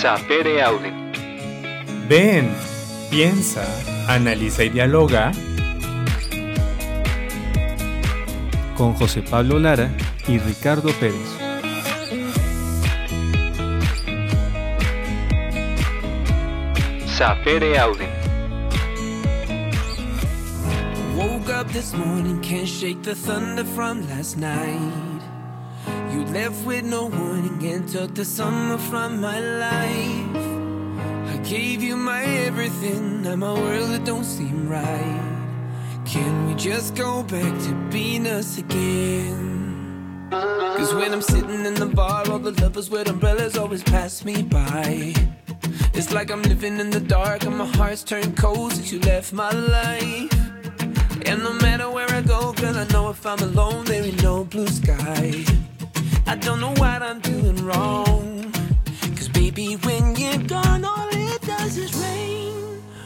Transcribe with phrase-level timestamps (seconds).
[0.00, 0.90] Sapere Aude.
[2.08, 2.50] Ven,
[3.10, 3.62] piensa,
[4.08, 5.30] analiza y dialoga
[8.78, 9.90] con José Pablo Lara
[10.26, 11.28] y Ricardo Pérez.
[17.04, 18.08] Sapere Aude.
[21.14, 25.09] Woke up this morning, can't shake the thunder from last night.
[26.32, 30.36] Left with no warning and took the summer from my life.
[31.34, 35.40] I gave you my everything, now my world it don't seem right.
[36.04, 40.28] Can we just go back to being us again?
[40.30, 44.44] Cause when I'm sitting in the bar, all the lovers with umbrellas always pass me
[44.44, 45.12] by.
[45.94, 49.32] It's like I'm living in the dark and my heart's turned cold since you left
[49.32, 50.32] my life.
[51.26, 54.44] And no matter where I go, girl, I know if I'm alone, there ain't no
[54.44, 55.44] blue sky.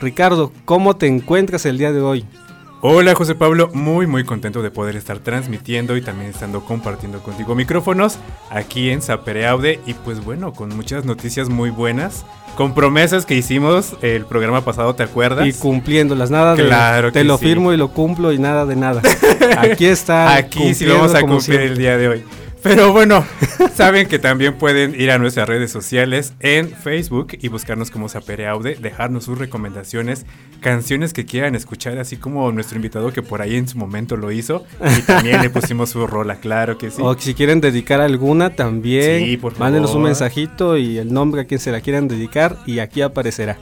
[0.00, 2.24] Ricardo, ¿cómo te encuentras el día de hoy?
[2.80, 7.56] Hola José Pablo, muy muy contento de poder estar transmitiendo y también estando compartiendo contigo
[7.56, 8.18] micrófonos
[8.50, 12.24] aquí en Sapereaude y pues bueno, con muchas noticias muy buenas,
[12.56, 15.48] con promesas que hicimos el programa pasado, ¿te acuerdas?
[15.48, 17.46] Y cumpliéndolas, nada de Claro te que lo sí.
[17.46, 19.02] firmo y lo cumplo y nada de nada.
[19.58, 20.36] Aquí está.
[20.36, 21.66] Aquí sí vamos a cumplir siempre.
[21.66, 22.24] el día de hoy.
[22.62, 23.24] Pero bueno,
[23.74, 28.46] saben que también pueden ir a nuestras redes sociales en Facebook y buscarnos como Sapere
[28.48, 30.26] Aude, dejarnos sus recomendaciones,
[30.60, 34.32] canciones que quieran escuchar, así como nuestro invitado que por ahí en su momento lo
[34.32, 34.64] hizo
[34.98, 37.00] y también le pusimos su rola, claro que sí.
[37.02, 41.44] O si quieren dedicar alguna también, Sí, por mándenos un mensajito y el nombre a
[41.44, 43.56] quien se la quieran dedicar y aquí aparecerá.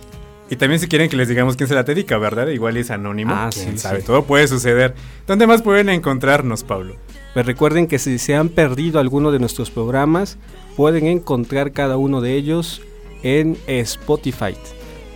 [0.48, 2.46] Y también si quieren que les digamos quién se la dedica, ¿verdad?
[2.48, 4.06] Igual es anónimo, Ah, quién sí, sabe, sí.
[4.06, 4.94] todo puede suceder.
[5.26, 6.94] ¿Dónde más pueden encontrarnos, Pablo?
[7.36, 10.38] Pues recuerden que si se han perdido alguno de nuestros programas,
[10.74, 12.80] pueden encontrar cada uno de ellos
[13.22, 14.54] en Spotify.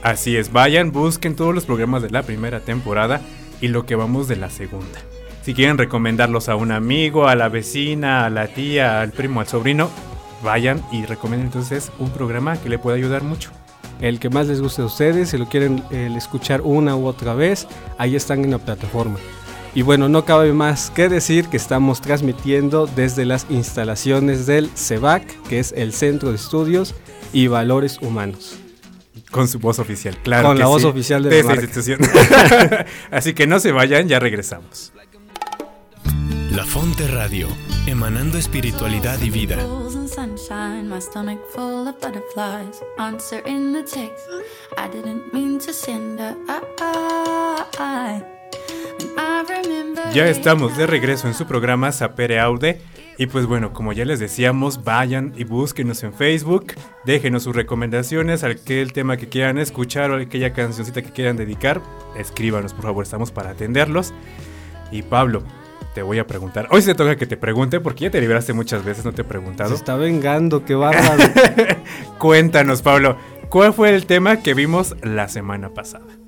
[0.03, 3.23] Así es, vayan, busquen todos los programas de la primera temporada
[3.63, 5.01] y lo que vamos de la segunda.
[5.41, 9.49] Si quieren recomendarlos a un amigo, a la vecina, a la tía, al primo, al
[9.49, 9.89] sobrino,
[10.45, 13.51] vayan y recomienden entonces un programa que le pueda ayudar mucho.
[14.03, 17.33] El que más les guste a ustedes, si lo quieren eh, escuchar una u otra
[17.33, 17.67] vez,
[17.97, 19.17] ahí están en la plataforma.
[19.75, 25.43] Y bueno, no cabe más que decir que estamos transmitiendo desde las instalaciones del CEBAC,
[25.43, 26.95] que es el Centro de Estudios
[27.33, 28.59] y Valores Humanos.
[29.31, 30.49] Con su voz oficial, claro.
[30.49, 32.01] Con que la voz oficial de de la institución.
[33.13, 34.93] Así que no se vayan, ya regresamos.
[36.51, 37.47] La Fonte Radio,
[37.87, 39.57] emanando espiritualidad y vida.
[50.13, 52.81] Ya estamos de regreso en su programa Sapere Aude.
[53.17, 56.73] Y pues bueno, como ya les decíamos, vayan y búsquenos en Facebook,
[57.05, 61.83] déjenos sus recomendaciones, aquel tema que quieran escuchar o aquella cancioncita que quieran dedicar,
[62.17, 64.15] escríbanos por favor, estamos para atenderlos.
[64.91, 65.43] Y Pablo,
[65.95, 68.85] te voy a preguntar, hoy se toca que te pregunte porque ya te libraste muchas
[68.87, 69.75] veces, no te he Se preguntado.
[69.75, 71.23] está vengando, qué bárbaro.
[72.19, 73.19] Cuéntanos Pablo,
[73.51, 76.20] ¿cuál fue el tema que vimos la semana pasada?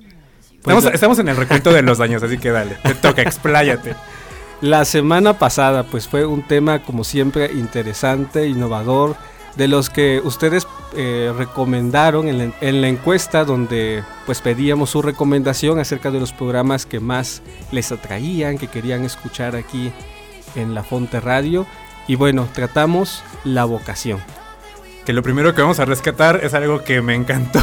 [0.63, 3.95] Pues estamos, estamos en el recuento de los daños, así que dale, te toca, expláyate.
[4.61, 9.17] La semana pasada pues fue un tema como siempre interesante, innovador,
[9.57, 10.65] de los que ustedes
[10.95, 16.31] eh, recomendaron en la, en la encuesta donde pues pedíamos su recomendación acerca de los
[16.31, 17.41] programas que más
[17.71, 19.91] les atraían, que querían escuchar aquí
[20.55, 21.67] en la Fonte Radio.
[22.07, 24.19] Y bueno, tratamos la vocación.
[25.05, 27.61] que lo primero que vamos a rescatar es algo que me encantó,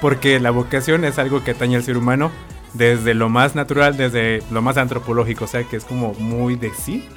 [0.00, 2.30] porque la vocación es algo que atañe al ser humano
[2.74, 6.72] desde lo más natural, desde lo más antropológico, o sea que es como muy de
[6.74, 7.08] sí.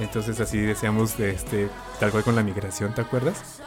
[0.00, 1.68] Entonces así decíamos de este,
[1.98, 3.60] tal cual con la migración, ¿te acuerdas?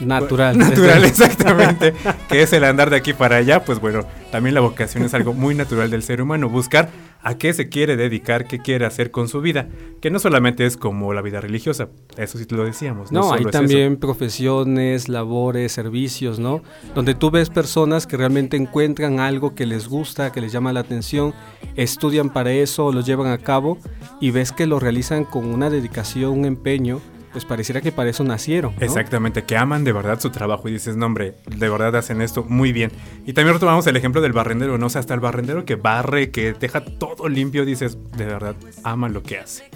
[0.00, 0.56] Natural.
[0.58, 1.94] Natural, desde- exactamente.
[2.28, 3.64] que es el andar de aquí para allá.
[3.64, 6.48] Pues bueno, también la vocación es algo muy natural del ser humano.
[6.48, 6.90] Buscar
[7.22, 9.68] a qué se quiere dedicar, qué quiere hacer con su vida.
[10.00, 11.88] Que no solamente es como la vida religiosa.
[12.16, 13.10] Eso sí te lo decíamos.
[13.10, 16.62] No, No, hay es también profesiones, labores, servicios, ¿no?
[16.94, 20.80] Donde tú ves personas que realmente encuentran algo que les gusta, que les llama la
[20.80, 21.32] atención,
[21.74, 23.78] estudian para eso, lo llevan a cabo
[24.20, 27.00] y ves que lo realizan con una dedicación, un empeño,
[27.36, 28.74] pues pareciera que para eso nacieron.
[28.74, 28.80] ¿no?
[28.80, 32.46] Exactamente, que aman de verdad su trabajo y dices, no hombre, de verdad hacen esto
[32.48, 32.90] muy bien.
[33.26, 34.86] Y también retomamos el ejemplo del barrendero, ¿no?
[34.86, 39.10] O sea, hasta el barrendero que barre, que deja todo limpio, dices, de verdad, ama
[39.10, 39.68] lo que hace.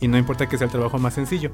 [0.00, 1.50] Y no importa que sea el trabajo más sencillo.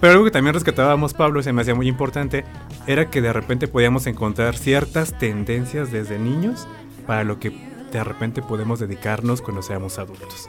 [0.00, 2.44] Pero algo que también rescatábamos, Pablo, y se me hacía muy importante,
[2.86, 6.68] era que de repente podíamos encontrar ciertas tendencias desde niños
[7.08, 7.50] para lo que
[7.90, 10.48] de repente podemos dedicarnos cuando seamos adultos.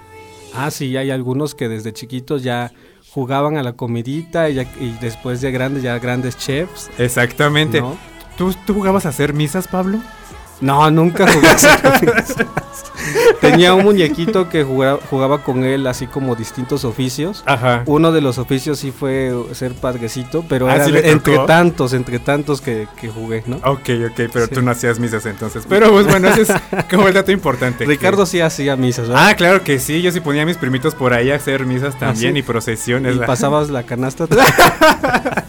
[0.54, 2.72] Ah, sí, hay algunos que desde chiquitos ya
[3.14, 6.90] jugaban a la comidita y, ya- y después de grandes ya grandes chefs.
[6.98, 7.82] Exactamente.
[7.82, 7.98] ¿no?
[8.38, 10.00] ¿Tú, ¿Tú jugabas a hacer misas, Pablo?
[10.62, 11.48] No, nunca jugué.
[13.42, 17.42] Tenía un muñequito que jugaba, jugaba con él así como distintos oficios.
[17.48, 17.82] Ajá.
[17.88, 21.40] Uno de los oficios sí fue ser padrecito, pero Ah, era ¿sí le de- entre
[21.40, 23.56] tantos, entre tantos que, que jugué, ¿no?
[23.66, 24.52] Ok, ok, pero Sí.
[24.54, 25.64] tú no hacías misas entonces.
[25.68, 26.50] Pero pues bueno, ese es
[26.92, 27.86] como el dato importante.
[27.86, 29.30] Ricardo que- sí hacía misas, ¿verdad?
[29.30, 31.98] Ah, claro que sí, yo sí ponía a mis primitos por ahí a hacer misas
[31.98, 32.40] también sí?
[32.40, 33.16] y procesiones.
[33.16, 34.28] y pasabas la canasta.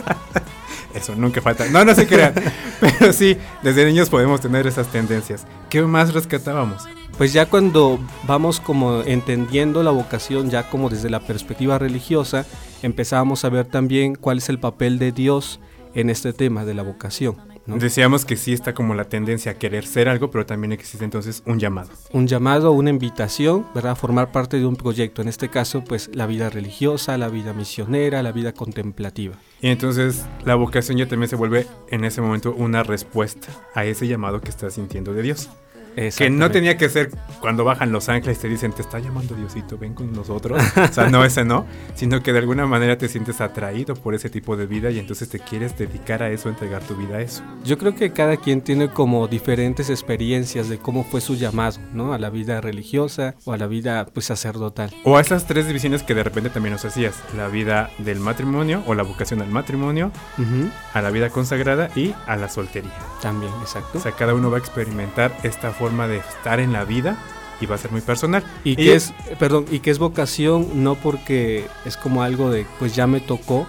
[1.02, 1.66] Eso nunca falta.
[1.68, 2.32] No, no se crean.
[2.80, 5.44] Pero sí, desde niños podemos tener esas tendencias.
[5.68, 6.84] ¿Qué más rescatábamos?
[7.18, 12.46] Pues ya cuando vamos como entendiendo la vocación, ya como desde la perspectiva religiosa,
[12.82, 15.58] empezamos a ver también cuál es el papel de Dios
[15.94, 17.51] en este tema de la vocación.
[17.66, 17.76] ¿No?
[17.78, 21.42] Decíamos que sí está como la tendencia a querer ser algo, pero también existe entonces
[21.46, 21.90] un llamado.
[22.12, 23.92] Un llamado, una invitación, ¿verdad?
[23.92, 25.22] A formar parte de un proyecto.
[25.22, 29.36] En este caso, pues la vida religiosa, la vida misionera, la vida contemplativa.
[29.60, 34.08] Y entonces la vocación ya también se vuelve en ese momento una respuesta a ese
[34.08, 35.48] llamado que estás sintiendo de Dios.
[35.94, 37.10] Que no tenía que ser
[37.40, 40.62] cuando bajan los ángeles te dicen, te está llamando Diosito, ven con nosotros.
[40.76, 44.30] o sea, no, ese no, sino que de alguna manera te sientes atraído por ese
[44.30, 47.42] tipo de vida y entonces te quieres dedicar a eso, entregar tu vida a eso.
[47.64, 52.14] Yo creo que cada quien tiene como diferentes experiencias de cómo fue su llamado, ¿no?
[52.14, 54.94] A la vida religiosa o a la vida pues sacerdotal.
[55.04, 58.82] O a esas tres divisiones que de repente también nos hacías, la vida del matrimonio
[58.86, 62.92] o la vocación al matrimonio, Ujú, a la vida consagrada y a la soltería.
[63.20, 63.98] También, exacto.
[63.98, 67.16] O sea, cada uno va a experimentar esta forma de estar en la vida
[67.60, 68.42] y va a ser muy personal.
[68.64, 72.94] Y que es, perdón, y que es vocación no porque es como algo de, pues
[72.94, 73.66] ya me tocó,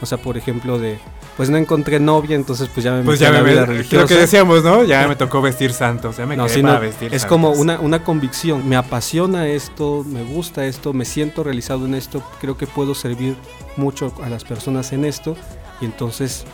[0.00, 0.98] o sea, por ejemplo, de,
[1.36, 3.60] pues no encontré novia, entonces pues ya me Pues metí ya a la me vida
[3.60, 4.06] lo religiosa.
[4.06, 4.84] que decíamos, ¿no?
[4.84, 7.62] Ya me tocó vestir santos, ya me No, quedé para vestir es como santos.
[7.62, 12.56] una, una convicción, me apasiona esto, me gusta esto, me siento realizado en esto, creo
[12.56, 13.36] que puedo servir
[13.76, 15.36] mucho a las personas en esto
[15.80, 16.44] y entonces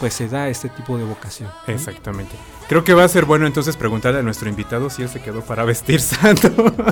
[0.00, 1.48] pues se da este tipo de vocación.
[1.66, 1.72] ¿no?
[1.74, 2.34] Exactamente.
[2.68, 5.40] Creo que va a ser bueno entonces preguntarle a nuestro invitado si él se quedó
[5.40, 6.48] para vestir santo.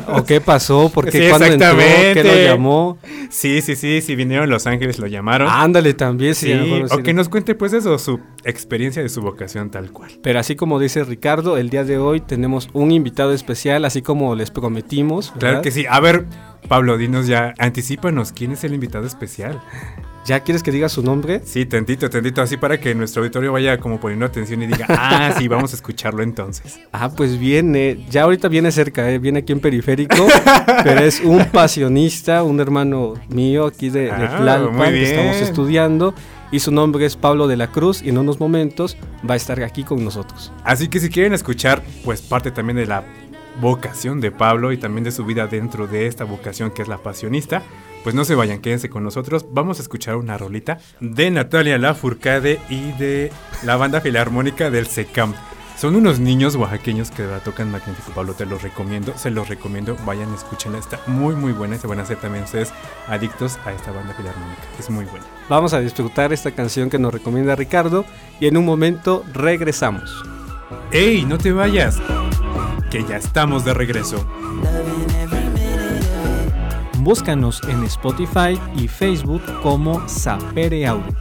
[0.09, 0.89] ¿O qué pasó?
[0.89, 1.77] ¿Por qué Sí, cuando entró?
[1.77, 2.99] ¿Qué lo llamó?
[3.29, 5.49] sí, sí, sí, sí vinieron los ángeles, lo llamaron.
[5.51, 6.53] Ándale también, sí.
[6.91, 10.13] o que nos cuente pues eso, su experiencia de su vocación tal cual.
[10.23, 14.35] Pero así como dice Ricardo, el día de hoy tenemos un invitado especial, así como
[14.35, 15.35] les prometimos.
[15.39, 15.85] Claro que sí.
[15.91, 16.25] A ver,
[16.69, 19.61] Pablo, dinos ya, anticípanos, ¿quién es el invitado especial?
[20.27, 21.41] ¿Ya quieres que diga su nombre?
[21.45, 25.33] Sí, tantito, tantito, así para que nuestro auditorio vaya como poniendo atención y diga, ah,
[25.39, 26.81] sí, vamos a escucharlo entonces.
[26.93, 29.19] Ah, pues viene, ya ahorita viene cerca, ¿eh?
[29.19, 30.27] viene aquí en Periférico,
[30.83, 36.15] pero es un pasionista, un hermano mío aquí de, Ah, que estamos estudiando,
[36.51, 38.97] y su nombre es Pablo de la Cruz, y en unos momentos
[39.29, 40.53] va a estar aquí con nosotros.
[40.65, 43.05] Así que si quieren escuchar, pues parte también de la
[43.61, 46.99] vocación de Pablo y también de su vida dentro de esta vocación que es la
[46.99, 47.63] pasionista,
[48.03, 49.47] pues no se vayan, quédense con nosotros.
[49.51, 53.33] Vamos a escuchar una rolita de Natalia Lafourcade y de
[53.65, 55.35] la banda filarmónica del SECAM.
[55.77, 59.95] Son unos niños oaxaqueños que la tocan magnífico, Pablo, te los recomiendo, se los recomiendo,
[60.07, 62.73] vayan, escúchenla, está muy muy buena y se van a hacer también ustedes
[63.09, 65.27] adictos a esta banda filarmónica, es muy buena.
[65.51, 68.07] Vamos a disfrutar esta canción que nos recomienda Ricardo,
[68.41, 70.25] y en un momento regresamos.
[70.93, 72.01] ¡Ey, no te vayas!
[72.91, 74.25] Que ya estamos de regreso.
[76.99, 81.15] Búscanos en Spotify y Facebook como Sapere Audio.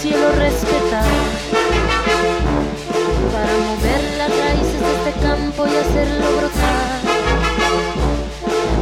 [0.00, 1.04] cielo respetar.
[3.32, 7.00] Para mover las raíces de este campo y hacerlo brotar.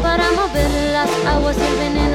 [0.00, 2.07] Para mover las aguas y el veneno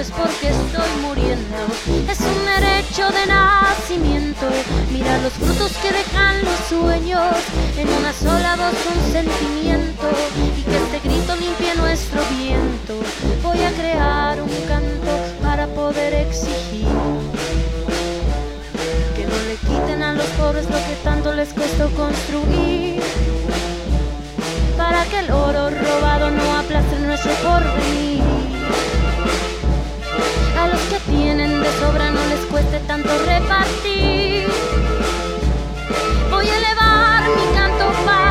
[0.00, 1.56] es porque estoy muriendo.
[2.08, 4.46] Es un derecho de nacimiento.
[4.90, 7.36] Mira los frutos que dejan los sueños.
[7.76, 10.08] En una sola voz un sentimiento.
[10.56, 12.94] Y que este grito limpie nuestro viento.
[13.42, 16.88] Voy a crear un canto para poder exigir.
[19.16, 23.02] Que no le quiten a los pobres lo que tanto les costó construir
[24.78, 28.39] para que el oro robado no aplaste nuestro porvenir.
[30.60, 34.46] A los que tienen de sobra no les cueste tanto repartir.
[36.30, 38.29] Voy a elevar mi canto para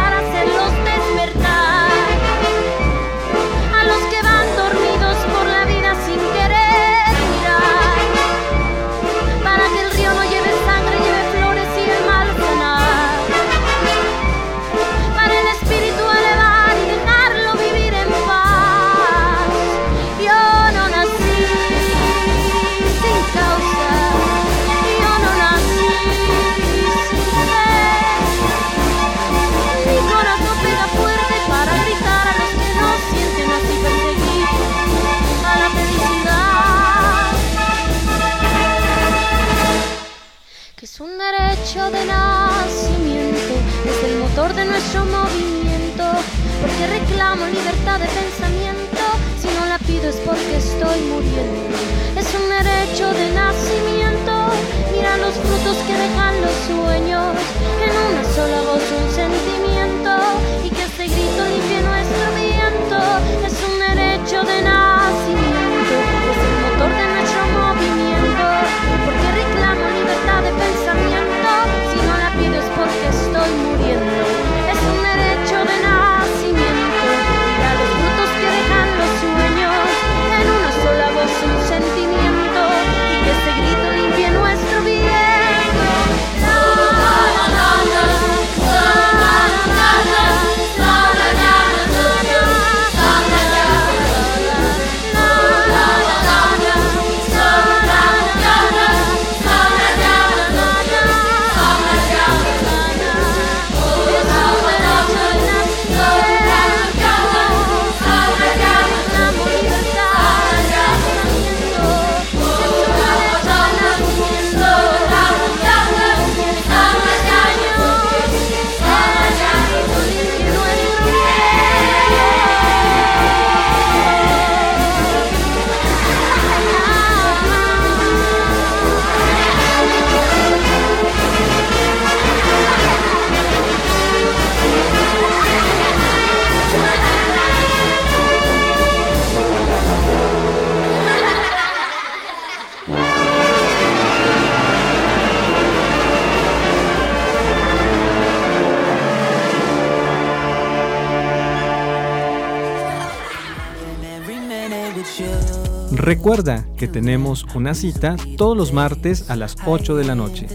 [156.10, 160.48] Recuerda que tenemos una cita todos los martes a las 8 de la noche.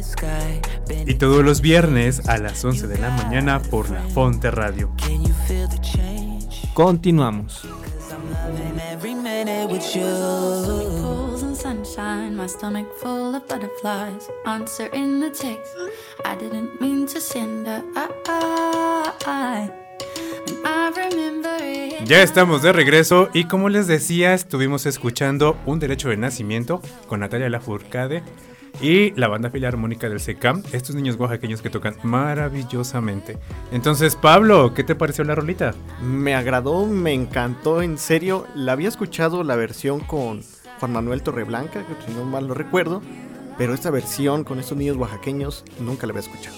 [1.07, 4.91] Y todos los viernes a las 11 de la mañana por la Fonte Radio.
[6.75, 7.69] Continuamos.
[11.55, 14.29] Sunshine, my stomach full of butterflies.
[14.45, 15.73] Answer in the text.
[16.25, 19.13] I didn't mean to send a I.
[19.25, 19.84] I it.
[22.05, 27.21] Ya estamos de regreso y como les decía, estuvimos escuchando Un Derecho de Nacimiento con
[27.21, 28.23] Natalia Lafourcade
[28.83, 33.39] y la banda filarmónica del SECAM, estos niños oaxaqueños que tocan maravillosamente.
[33.73, 35.75] Entonces, Pablo, ¿qué te pareció la rolita?
[36.03, 38.47] Me agradó, me encantó, en serio.
[38.55, 40.43] La había escuchado la versión con
[40.81, 43.01] Juan Manuel Torreblanca, que si no mal lo recuerdo,
[43.57, 46.57] pero esta versión con estos niños oaxaqueños nunca la había escuchado.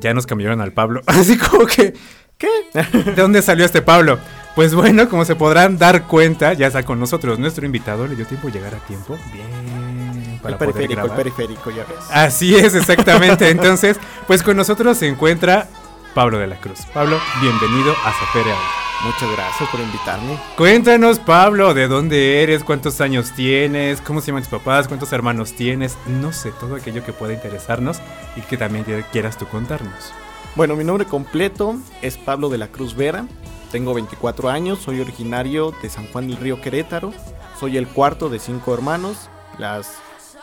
[0.00, 1.92] Ya nos cambiaron al Pablo, así como que...
[2.40, 2.48] ¿Qué?
[2.72, 4.18] ¿De dónde salió este Pablo?
[4.56, 8.26] Pues bueno, como se podrán dar cuenta, ya está con nosotros nuestro invitado, le dio
[8.26, 9.18] tiempo de llegar a tiempo.
[9.30, 10.40] Bien.
[10.42, 11.98] Para el periférico, el periférico, ya ves.
[12.10, 13.50] Así es, exactamente.
[13.50, 15.68] Entonces, pues con nosotros se encuentra
[16.14, 16.80] Pablo de la Cruz.
[16.94, 18.56] Pablo, bienvenido a Zaperea.
[19.04, 20.38] Muchas gracias por invitarme.
[20.56, 25.52] Cuéntanos, Pablo, de dónde eres, cuántos años tienes, cómo se llaman tus papás, cuántos hermanos
[25.52, 28.00] tienes, no sé, todo aquello que pueda interesarnos
[28.34, 30.12] y que también quieras tú contarnos.
[30.56, 33.26] Bueno, mi nombre completo es Pablo de la Cruz Vera.
[33.70, 37.12] Tengo 24 años, soy originario de San Juan del Río Querétaro.
[37.58, 39.30] Soy el cuarto de cinco hermanos.
[39.58, 39.98] Las,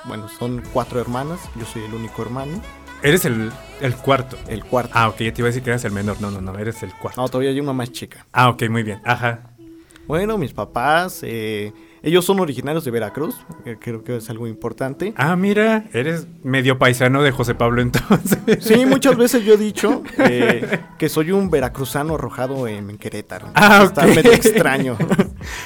[0.05, 1.41] bueno, son cuatro hermanas.
[1.55, 2.61] Yo soy el único hermano.
[3.03, 4.37] Eres el, el cuarto.
[4.47, 4.91] El cuarto.
[4.95, 6.21] Ah, ok, ya te iba a decir que eras el menor.
[6.21, 7.21] No, no, no, eres el cuarto.
[7.21, 8.25] No, todavía hay una más chica.
[8.31, 9.01] Ah, ok, muy bien.
[9.03, 9.51] Ajá.
[10.07, 11.73] Bueno, mis papás, eh,
[12.03, 15.13] Ellos son originarios de Veracruz, que creo que es algo importante.
[15.17, 18.37] Ah, mira, eres medio paisano de José Pablo entonces.
[18.63, 23.47] Sí, muchas veces yo he dicho eh, que soy un veracruzano arrojado en Querétaro.
[23.55, 24.97] Ah, Está medio extraño.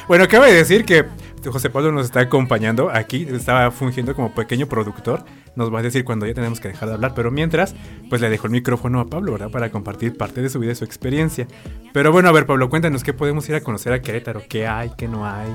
[0.08, 1.06] Bueno, cabe decir que
[1.50, 5.24] José Pablo nos está acompañando aquí, estaba fungiendo como pequeño productor.
[5.56, 7.74] Nos va a decir cuando ya tenemos que dejar de hablar, pero mientras,
[8.10, 9.50] pues le dejo el micrófono a Pablo, ¿verdad?
[9.50, 11.48] Para compartir parte de su vida y su experiencia.
[11.94, 14.92] Pero bueno, a ver, Pablo, cuéntanos qué podemos ir a conocer a Querétaro, qué hay,
[14.98, 15.50] qué no hay.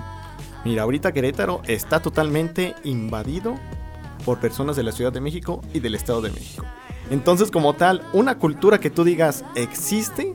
[0.66, 3.54] Mira, ahorita Querétaro está totalmente invadido
[4.25, 6.64] por personas de la Ciudad de México y del Estado de México.
[7.08, 10.35] Entonces, como tal, una cultura que tú digas existe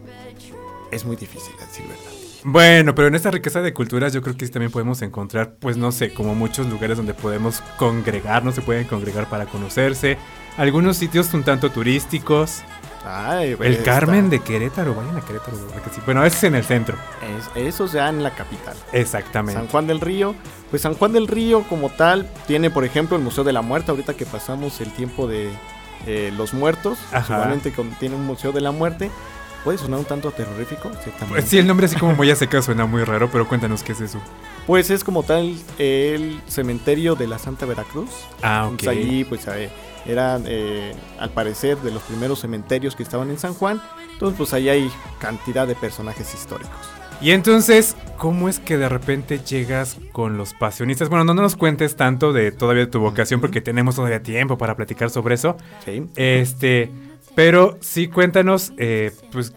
[0.89, 2.11] es muy difícil, decir verdad.
[2.45, 5.91] Bueno, pero en esta riqueza de culturas yo creo que también podemos encontrar, pues no
[5.91, 10.17] sé, como muchos lugares donde podemos congregarnos, se pueden congregar para conocerse.
[10.55, 12.63] Algunos sitios un tanto turísticos.
[13.05, 16.01] Ay, El está- Carmen de Querétaro, vayan a Querétaro, ¿verdad que sí?
[16.05, 16.97] Bueno, es en el centro.
[17.55, 18.75] es- eso ya en la capital.
[18.93, 19.59] Exactamente.
[19.59, 20.35] San Juan del Río,
[20.69, 23.91] pues San Juan del Río como tal tiene, por ejemplo, el Museo de la Muerte.
[23.91, 25.51] Ahorita que pasamos el tiempo de
[26.07, 26.97] eh, los muertos,
[27.75, 29.11] con- tiene un Museo de la Muerte.
[29.63, 31.27] Puede sonar un tanto terrorífico, ciertamente.
[31.29, 34.01] Pues sí, el nombre así como muy seca suena muy raro, pero cuéntanos qué es
[34.01, 34.17] eso.
[34.65, 38.09] Pues es como tal el cementerio de la Santa Veracruz.
[38.41, 38.71] Ah, ok.
[38.81, 39.69] Entonces allí pues eh,
[40.05, 43.81] eran eh, al parecer de los primeros cementerios que estaban en San Juan.
[44.13, 46.77] Entonces pues ahí hay cantidad de personajes históricos.
[47.21, 51.07] Y entonces, ¿cómo es que de repente llegas con los pasionistas?
[51.07, 55.11] Bueno, no nos cuentes tanto de todavía tu vocación porque tenemos todavía tiempo para platicar
[55.11, 55.55] sobre eso.
[55.85, 56.07] Sí.
[56.15, 56.89] Este,
[57.35, 59.53] pero sí cuéntanos, eh, pues,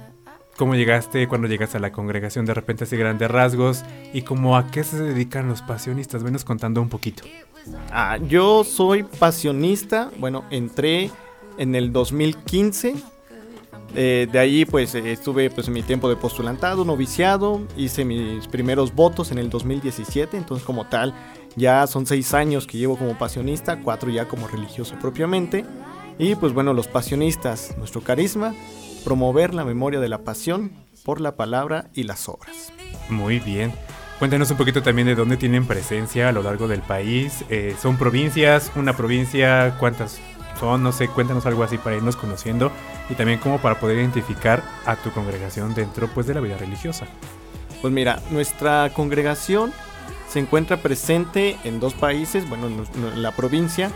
[0.57, 4.71] cómo llegaste, cuando llegaste a la congregación, de repente así grandes rasgos y como a
[4.71, 6.23] qué se dedican los pasionistas.
[6.23, 7.25] Venos contando un poquito.
[7.91, 10.11] Ah, yo soy pasionista.
[10.19, 11.11] Bueno, entré
[11.59, 12.95] en el 2015.
[13.97, 18.93] Eh, de ahí pues estuve pues en mi tiempo de postulantado, noviciado, hice mis primeros
[18.93, 21.15] votos en el 2017, entonces como tal
[21.55, 25.65] ya son seis años que llevo como pasionista, cuatro ya como religioso propiamente.
[26.19, 28.55] Y pues bueno, los pasionistas, nuestro carisma,
[29.05, 30.73] promover la memoria de la pasión
[31.05, 32.73] por la palabra y las obras.
[33.09, 33.73] Muy bien.
[34.19, 37.45] Cuéntanos un poquito también de dónde tienen presencia a lo largo del país.
[37.51, 38.73] Eh, ¿Son provincias?
[38.75, 39.77] ¿Una provincia?
[39.79, 40.21] ¿Cuántas
[40.59, 40.83] son?
[40.83, 42.73] No sé, cuéntanos algo así para irnos conociendo
[43.11, 47.07] y también como para poder identificar a tu congregación dentro pues de la vida religiosa.
[47.83, 49.73] Pues mira, nuestra congregación
[50.29, 53.91] se encuentra presente en dos países, bueno, en la provincia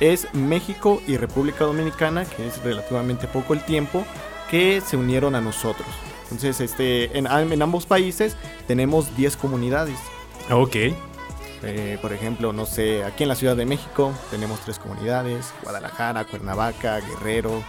[0.00, 4.04] es México y República Dominicana, que es relativamente poco el tiempo,
[4.54, 5.88] que se unieron a nosotros.
[6.30, 8.36] Entonces, este, en, en ambos países
[8.68, 9.98] tenemos 10 comunidades.
[10.48, 10.76] Ok.
[11.64, 16.24] Eh, por ejemplo, no sé, aquí en la Ciudad de México tenemos tres comunidades, Guadalajara,
[16.26, 17.64] Cuernavaca, Guerrero,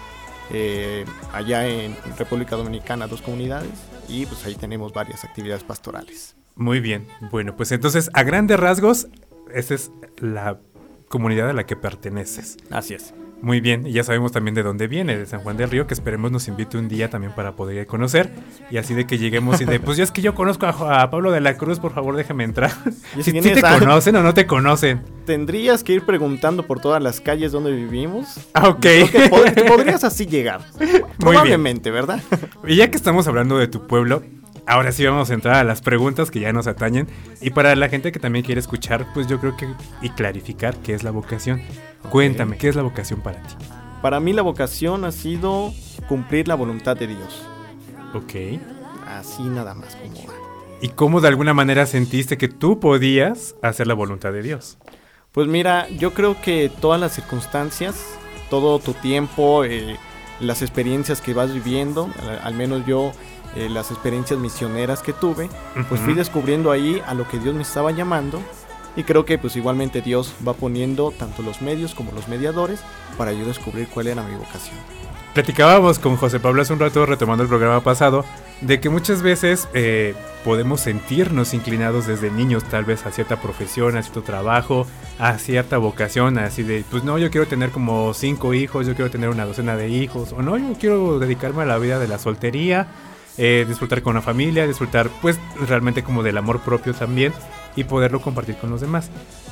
[0.52, 3.71] eh, allá en República Dominicana dos comunidades
[4.08, 6.36] y pues ahí tenemos varias actividades pastorales.
[6.54, 7.08] Muy bien.
[7.32, 9.08] Bueno, pues entonces a grandes rasgos,
[9.52, 10.60] esa es la
[11.10, 12.58] comunidad a la que perteneces.
[12.69, 13.15] Así es.
[13.46, 15.94] Muy bien, y ya sabemos también de dónde viene, de San Juan del Río, que
[15.94, 18.32] esperemos nos invite un día también para poder conocer.
[18.72, 21.30] Y así de que lleguemos y de, pues ya es que yo conozco a, Pablo
[21.30, 22.72] de la Cruz, por favor déjame entrar.
[23.16, 25.04] ¿Y Si, si te conocen o no te conocen.
[25.28, 28.26] Tendrías que ir preguntando por todas las calles donde vivimos.
[28.56, 28.84] Ah, ok.
[28.84, 30.62] Yo creo que pod- podrías así llegar.
[31.20, 32.24] Probablemente, ¿verdad?
[32.66, 34.24] Y ya que estamos hablando de tu pueblo,
[34.66, 37.08] ahora sí vamos a entrar a las preguntas que ya nos atañen.
[37.42, 39.68] Y para la gente que también quiere escuchar, pues yo creo que
[40.02, 41.62] y clarificar qué es la vocación.
[42.10, 43.56] Cuéntame, ¿qué es la vocación para ti?
[44.02, 45.74] Para mí la vocación ha sido
[46.08, 47.44] cumplir la voluntad de Dios.
[48.13, 48.60] Ok.
[49.08, 50.34] Así nada más como va.
[50.82, 54.78] ¿Y cómo de alguna manera sentiste que tú podías hacer la voluntad de Dios?
[55.32, 57.96] Pues mira, yo creo que todas las circunstancias,
[58.50, 59.98] todo tu tiempo, eh,
[60.39, 63.12] las experiencias que vas viviendo, al, al menos yo,
[63.56, 65.50] eh, las experiencias misioneras que tuve,
[65.89, 66.20] pues fui Ujú.
[66.20, 68.41] descubriendo ahí a lo que Dios me estaba llamando.
[68.96, 72.80] Y creo que pues igualmente Dios va poniendo tanto los medios como los mediadores
[73.18, 74.76] para yo descubrir cuál era mi vocación.
[75.36, 78.24] Platicábamos con José Pablo hace un rato, retomando el programa pasado,
[78.62, 83.98] de que muchas veces eh, podemos sentirnos inclinados desde niños tal vez a cierta profesión,
[83.98, 84.88] a cierto trabajo,
[85.20, 89.12] a cierta vocación, así de, pues no, yo quiero tener como cinco hijos, yo quiero
[89.12, 92.18] tener una docena de hijos, o no, yo quiero dedicarme a la vida de la
[92.18, 92.88] soltería,
[93.38, 97.34] eh, disfrutar con la familia, disfrutar pues realmente como del amor propio también
[97.76, 99.10] y poderlo compartir con los demás.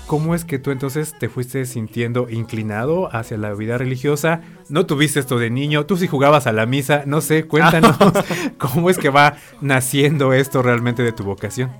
[0.07, 4.41] ¿Cómo es que tú entonces te fuiste sintiendo inclinado hacia la vida religiosa?
[4.69, 5.85] ¿No tuviste esto de niño?
[5.85, 7.03] ¿Tú sí jugabas a la misa?
[7.05, 7.95] No sé, cuéntanos
[8.57, 11.71] cómo es que va naciendo esto realmente de tu vocación.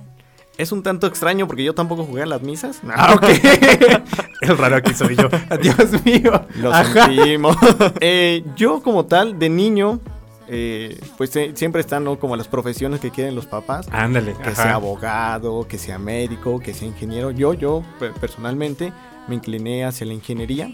[0.56, 2.80] Es un tanto extraño porque yo tampoco jugué a las misas.
[2.94, 3.24] Ah, ok.
[4.40, 5.28] El raro aquí soy yo.
[5.60, 6.46] Dios mío.
[6.56, 7.06] Lo Ajá.
[7.06, 7.56] sentimos.
[8.00, 10.00] Eh, yo como tal, de niño,
[10.48, 12.18] eh, pues eh, siempre están ¿no?
[12.18, 13.86] como las profesiones que quieren los papás.
[13.90, 14.34] Ándale.
[14.34, 14.62] Que ajá.
[14.62, 17.30] sea abogado, que sea médico, que sea ingeniero.
[17.30, 18.92] Yo, yo pe- personalmente
[19.28, 20.70] me incliné hacia la ingeniería.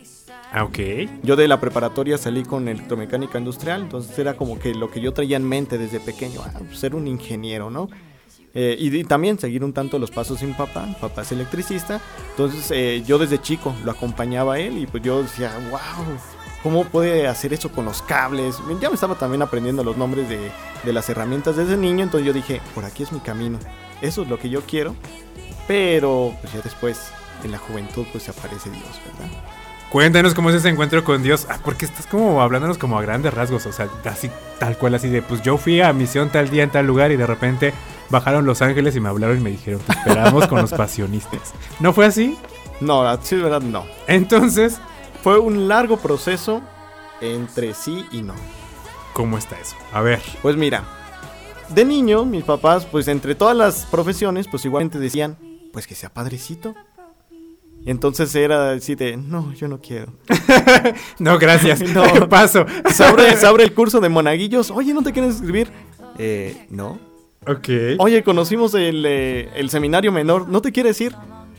[0.53, 0.79] Ah, ok.
[1.23, 5.13] Yo de la preparatoria salí con electromecánica industrial, entonces era como que lo que yo
[5.13, 7.89] traía en mente desde pequeño, ah, pues, ser un ingeniero, ¿no?
[8.53, 12.01] Eh, y, y también seguir un tanto los pasos de mi papá, papá es electricista,
[12.31, 15.79] entonces eh, yo desde chico lo acompañaba a él y pues yo decía, wow,
[16.63, 18.57] ¿cómo puede hacer eso con los cables?
[18.81, 20.51] Ya me estaba también aprendiendo los nombres de,
[20.85, 23.59] de las herramientas desde niño, entonces yo dije, por aquí es mi camino,
[24.01, 24.95] eso es lo que yo quiero,
[25.67, 27.11] pero pues ya después
[27.45, 29.31] en la juventud pues aparece Dios, ¿verdad?
[29.91, 31.49] Cuéntanos cómo es ese encuentro con Dios.
[31.51, 33.67] Ah, porque estás como hablándonos como a grandes rasgos.
[33.67, 36.71] O sea, así, tal cual, así de, pues yo fui a misión tal día en
[36.71, 37.75] tal lugar y de repente
[38.09, 41.55] bajaron los ángeles y me hablaron y me dijeron, te esperamos con los pasionistas.
[41.81, 42.39] ¿No fue así?
[42.81, 43.85] No, la verdad, no.
[44.07, 44.81] Entonces,
[45.23, 46.63] Fue un largo proceso
[47.21, 48.35] entre sí y no.
[49.13, 49.77] ¿cómo está eso?
[49.93, 50.21] A ver.
[50.41, 50.85] Pues mira,
[51.75, 55.37] de niño, mis papás, pues entre todas las profesiones, pues igualmente decían,
[55.73, 56.75] pues que sea padrecito.
[57.87, 60.15] Entonces era así de, no, yo no quiero.
[61.19, 61.81] No, gracias.
[61.95, 62.29] No.
[62.29, 62.65] Paso.
[62.91, 65.71] Se abre, se abre el curso de monaguillos, oye, ¿no te quieres escribir?
[66.19, 66.99] Eh, no.
[67.47, 67.69] Ok.
[67.99, 71.15] Oye, conocimos el, eh, el seminario menor, ¿no te quieres ir?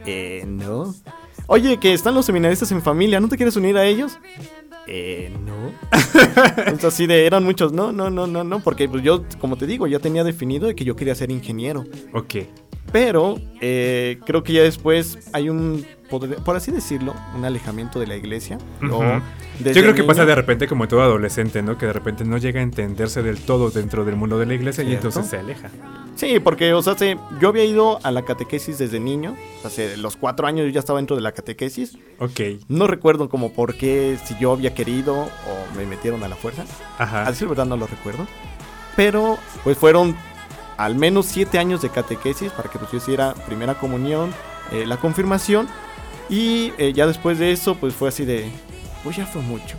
[0.06, 0.94] Eh, no.
[1.54, 4.18] Oye, que están los seminaristas en familia, ¿no te quieres unir a ellos?
[4.88, 5.74] Eh, no.
[6.60, 9.68] Entonces así de, eran muchos, no, no, no, no, no, porque pues yo, como te
[9.68, 11.84] digo, ya tenía definido de que yo quería ser ingeniero.
[12.14, 12.36] Ok.
[12.94, 18.06] Pero eh, creo que ya después hay un, por, por así decirlo, un alejamiento de
[18.06, 18.60] la iglesia.
[18.82, 19.00] Yo,
[19.74, 21.78] creo que pasa de repente como todo adolescente, ¿no?
[21.78, 24.84] Que de repente no llega a entenderse del todo dentro del mundo de la iglesia
[24.84, 25.70] y entonces se aleja.
[26.16, 29.36] Sí, porque, o sea, se- yo había ido a la catequesis desde niño.
[29.66, 31.98] Hace los cuatro años yo ya estaba dentro de la catequesis.
[32.20, 32.40] Ok.
[32.68, 36.66] No recuerdo como por qué, si yo había querido o me metieron a la fuerza.
[37.00, 37.26] Ajá.
[37.26, 38.28] A decir verdad no lo recuerdo.
[38.96, 40.16] Pero, pues fueron
[40.78, 44.32] al menos siete años de catequesis para que pues yo hiciera primera comunión,
[44.72, 45.68] eh, la confirmación.
[46.32, 48.50] Y eh, ya después de eso, pues fue así de,
[49.04, 49.76] pues ya fue mucho.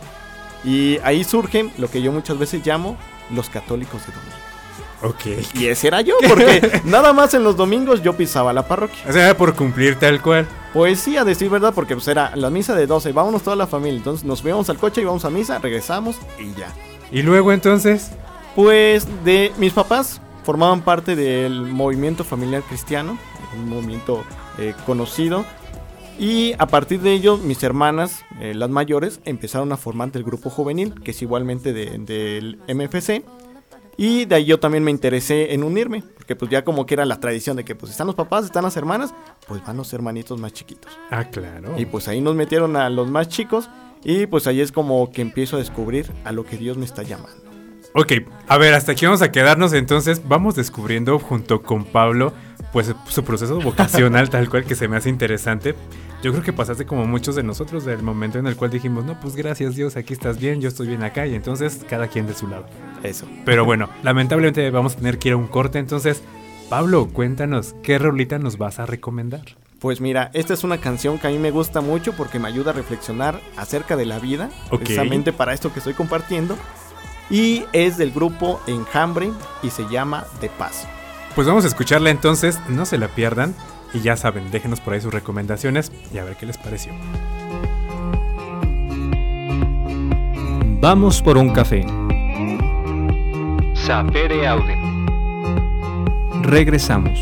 [0.63, 2.95] Y ahí surgen lo que yo muchas veces llamo
[3.31, 4.43] los católicos de domingo.
[5.01, 5.55] Ok.
[5.55, 9.01] Y ese era yo, porque nada más en los domingos yo pisaba la parroquia.
[9.09, 10.47] O sea, por cumplir tal cual.
[10.73, 13.67] Pues sí, a decir verdad, porque pues era la misa de 12, vámonos toda la
[13.67, 13.97] familia.
[13.97, 16.71] Entonces nos subíamos al coche y vamos a misa, regresamos y ya.
[17.11, 18.11] Y luego entonces.
[18.55, 23.17] Pues de mis papás formaban parte del movimiento familiar cristiano,
[23.57, 24.23] un movimiento
[24.59, 25.43] eh, conocido.
[26.19, 30.49] Y a partir de ello, mis hermanas, eh, las mayores, empezaron a formar del grupo
[30.49, 33.23] juvenil, que es igualmente de- del MFC.
[33.97, 37.05] Y de ahí yo también me interesé en unirme, porque pues ya como que era
[37.05, 39.13] la tradición de que pues están los papás, están las hermanas,
[39.47, 40.91] pues van los hermanitos más chiquitos.
[41.11, 41.75] Ah, claro.
[41.77, 43.69] Y pues ahí nos metieron a los más chicos
[44.03, 47.03] y pues ahí es como que empiezo a descubrir a lo que Dios me está
[47.03, 47.43] llamando.
[47.95, 48.13] Ok,
[48.47, 49.71] a ver, hasta aquí vamos a quedarnos.
[49.73, 52.33] Entonces, vamos descubriendo junto con Pablo,
[52.71, 55.75] pues su proceso vocacional, tal cual que se me hace interesante.
[56.23, 59.19] Yo creo que pasaste como muchos de nosotros del momento en el cual dijimos, no,
[59.19, 62.33] pues gracias Dios, aquí estás bien, yo estoy bien acá, y entonces cada quien de
[62.33, 62.65] su lado.
[63.03, 63.27] Eso.
[63.43, 65.79] Pero bueno, lamentablemente vamos a tener que ir a un corte.
[65.79, 66.21] Entonces,
[66.69, 69.43] Pablo, cuéntanos, ¿qué rolita nos vas a recomendar?
[69.79, 72.71] Pues mira, esta es una canción que a mí me gusta mucho porque me ayuda
[72.71, 74.79] a reflexionar acerca de la vida, Ok.
[74.79, 76.57] precisamente para esto que estoy compartiendo.
[77.29, 79.29] Y es del grupo Enjambre
[79.61, 80.87] y se llama De Paso.
[81.35, 83.53] Pues vamos a escucharla entonces, no se la pierdan.
[83.93, 86.93] Y ya saben, déjenos por ahí sus recomendaciones y a ver qué les pareció.
[90.79, 91.85] Vamos por un café.
[93.73, 94.75] Sapere Aude.
[96.41, 97.19] Regresamos.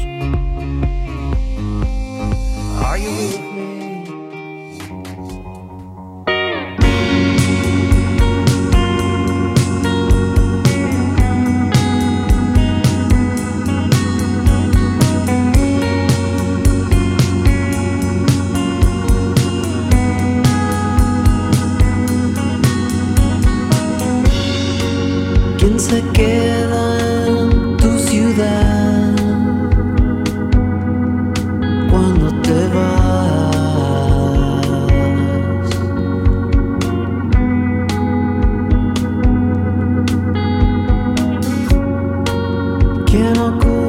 [2.84, 3.50] Are you
[25.91, 26.84] se queda
[27.27, 29.13] en tu ciudad
[31.89, 33.91] cuando te vas?
[43.06, 43.81] ¿Quién ocupa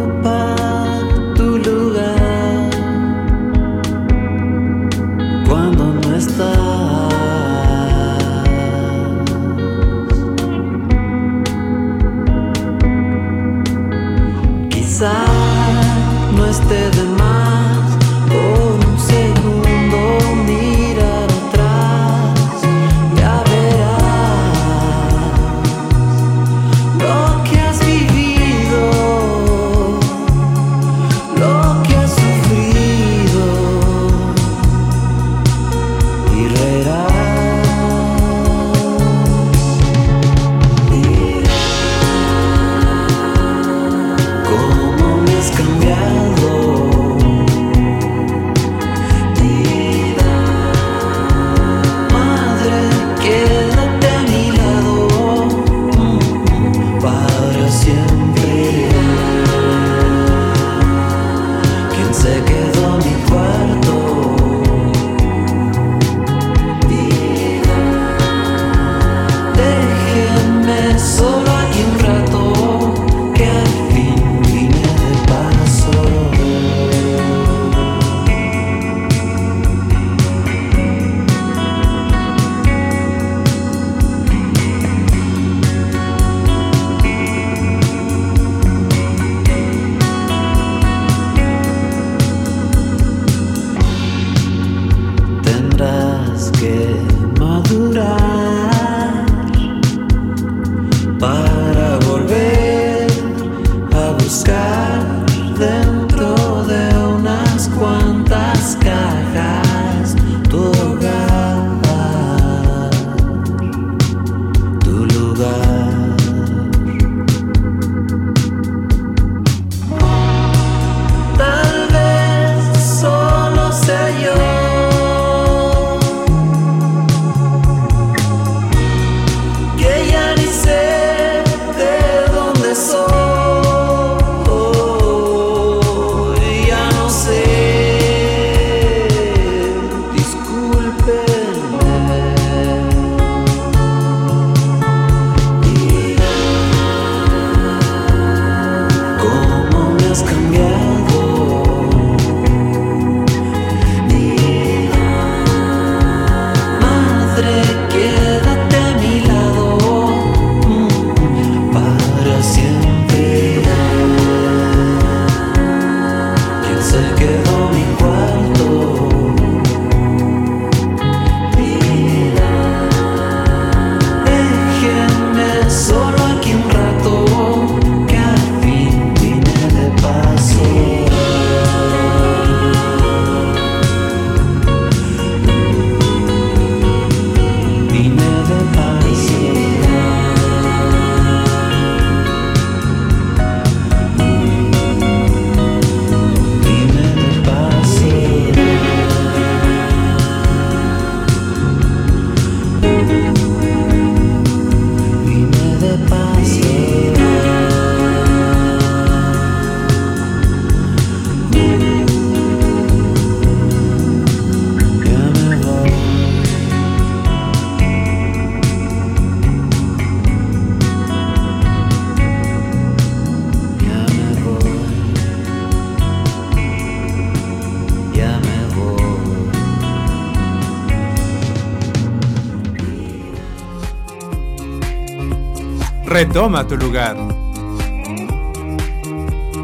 [236.13, 237.17] retoma tu lugar.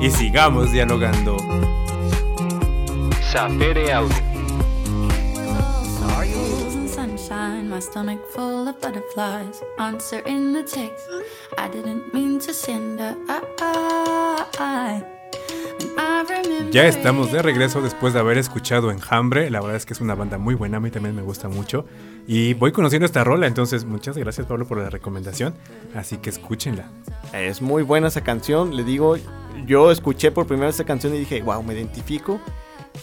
[0.01, 1.37] Y sigamos dialogando.
[3.31, 4.17] Sapere Audio.
[5.85, 9.63] Sparkles and sunshine, my stomach full of butterflies.
[9.79, 11.07] Answer in the text.
[11.59, 13.59] I didn't mean to send a I.
[14.61, 15.18] I remember
[16.71, 19.49] Ya estamos de regreso después de haber escuchado Enjambre.
[19.49, 21.87] La verdad es que es una banda muy buena, a mí también me gusta mucho.
[22.27, 25.55] Y voy conociendo esta rola, entonces muchas gracias Pablo por la recomendación.
[25.95, 26.91] Así que escúchenla.
[27.33, 29.17] Es muy buena esa canción, le digo,
[29.67, 32.39] yo escuché por primera vez esa canción y dije, wow, me identifico,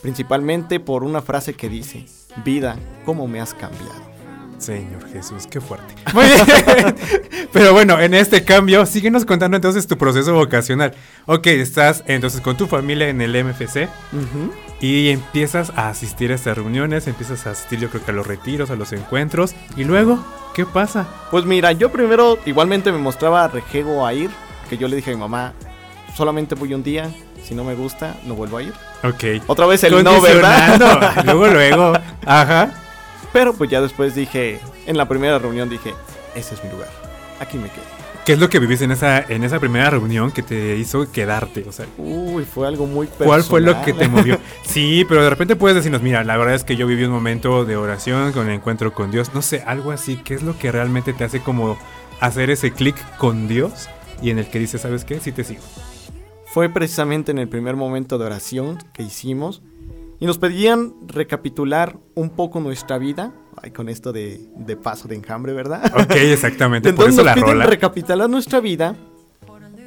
[0.03, 2.05] principalmente por una frase que dice,
[2.45, 4.04] vida, ¿cómo me has cambiado?
[4.65, 5.93] Señor Jesús, qué fuerte.
[6.13, 6.95] Muy bien.
[7.53, 10.93] Pero bueno, en este cambio, síguenos contando entonces tu proceso vocacional.
[11.27, 13.87] Ok, estás entonces con tu familia en el MFC
[14.81, 18.25] y empiezas a asistir a estas reuniones, empiezas a asistir yo creo que a los
[18.25, 19.53] retiros, a los encuentros.
[19.77, 20.17] Y luego,
[20.55, 21.05] ¿qué pasa?
[21.29, 24.31] Pues mira, yo primero igualmente me mostraba rejego a ir,
[24.67, 25.53] que yo le dije a mi mamá,
[26.15, 27.11] solamente voy un día,
[27.43, 28.73] si no me gusta, no vuelvo a ir.
[29.03, 29.43] Ok.
[29.45, 31.21] Otra vez el no, ¿verdad?
[31.25, 31.93] Luego, luego.
[32.25, 32.81] Ajá.
[33.35, 35.93] Pero pues ya después dije, en la primera reunión dije,
[36.35, 36.87] ese es mi lugar,
[37.37, 37.83] aquí me quedo.
[38.23, 41.65] ¿Qué es lo que viviste en esa, en esa primera reunión que te hizo quedarte?
[41.67, 43.27] O sea, Uy, fue algo muy personal.
[43.27, 44.39] ¿cuál fue lo que te movió?
[44.63, 47.65] Sí, pero de repente puedes decirnos, mira, la verdad es que yo viví un momento
[47.65, 49.33] de oración con el encuentro con Dios.
[49.33, 50.15] No sé, algo así.
[50.15, 51.77] ¿Qué es lo que realmente te hace como
[52.21, 53.89] hacer ese clic con Dios
[54.21, 55.19] y en el que dices, ¿sabes qué?
[55.19, 55.61] Sí te sigo.
[56.45, 59.61] Fue precisamente en el primer momento de oración que hicimos
[60.19, 63.33] y nos pedían recapitular un poco nuestra vida.
[63.61, 65.91] Ay, con esto de, de paso de enjambre, ¿verdad?
[65.95, 66.89] Ok, exactamente.
[66.93, 67.65] Por Entonces eso nos la piden rola.
[67.65, 68.95] recapitular nuestra vida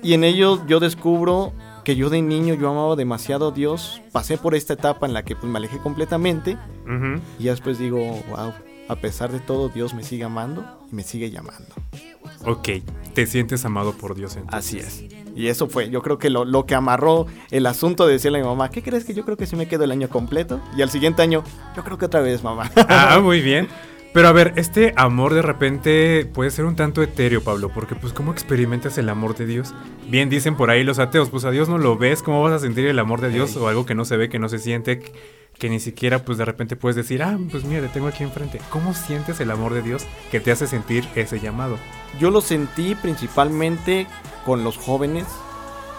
[0.03, 1.53] y en ello yo descubro
[1.85, 4.03] que yo de niño yo amaba demasiado a Dios.
[4.13, 7.21] Pasé por esta etapa en la que pues, me alejé completamente Ujú.
[7.39, 7.99] y ya después digo,
[8.31, 8.53] wow,
[8.89, 11.75] a pesar de todo Dios me sigue amando y me sigue llamando.
[12.45, 12.69] Ok,
[13.15, 14.59] te sientes amado por Dios entonces.
[14.59, 15.19] Así es.
[15.35, 18.43] Y eso fue, yo creo que lo, lo que amarró el asunto de decirle a
[18.43, 20.61] mi mamá, ¿qué crees que yo creo que sí me quedo el año completo?
[20.77, 21.45] Y al siguiente año,
[21.77, 22.71] yo creo que otra vez, mamá.
[22.89, 23.69] Ah, muy bien.
[24.13, 28.13] Pero a ver, este amor de repente puede ser un tanto etéreo, Pablo, porque pues
[28.13, 29.75] ¿cómo experimentas el amor de Dios?
[30.09, 32.59] Bien dicen por ahí los ateos, pues a Dios no lo ves, ¿cómo vas a
[32.59, 35.03] sentir el amor de Dios o algo que no se ve, que no se siente,
[35.59, 38.61] que, ni siquiera pues de repente puedes decir, ah, pues mira, te tengo aquí enfrente.
[38.71, 41.77] ¿Cómo sientes el amor de Dios que te hace sentir ese llamado?
[42.21, 44.07] Yo lo sentí principalmente
[44.45, 45.27] con los jóvenes,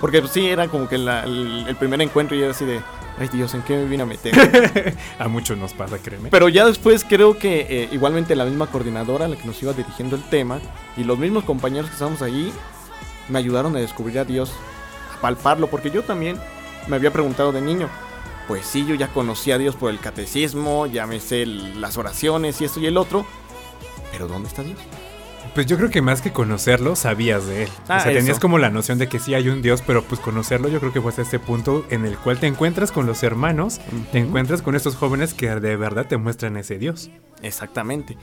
[0.02, 2.80] porque pues, sí, era como que la- el, el primer encuentro y era así de,
[3.20, 4.96] ay Dios, ¿en qué me vine a meter?
[5.20, 6.30] A muchos nos pasa, créeme.
[6.30, 10.16] Pero ya después creo que eh, igualmente la misma coordinadora, la que nos iba dirigiendo
[10.16, 10.60] el tema,
[10.98, 12.52] y los mismos compañeros que estábamos allí,
[13.28, 14.52] me ayudaron a descubrir a Dios,
[15.18, 16.38] a palparlo, porque yo también
[16.88, 17.90] me había preguntado de niño,
[18.50, 22.60] pues sí, yo ya conocí a Dios por el catecismo, ya me sé las oraciones
[22.60, 23.24] y esto y el otro,
[24.12, 24.80] pero ¿dónde está Dios?
[25.54, 27.70] Pues yo creo que más que conocerlo, sabías de él.
[27.88, 28.40] Ah, o sea, tenías eso.
[28.40, 31.00] como la noción de que sí hay un Dios, pero pues conocerlo yo creo que
[31.00, 33.80] fue hasta este punto en el cual te encuentras con los hermanos,
[34.12, 37.12] te encuentras con estos jóvenes que de verdad te muestran ese Dios.
[37.44, 38.18] Exactamente.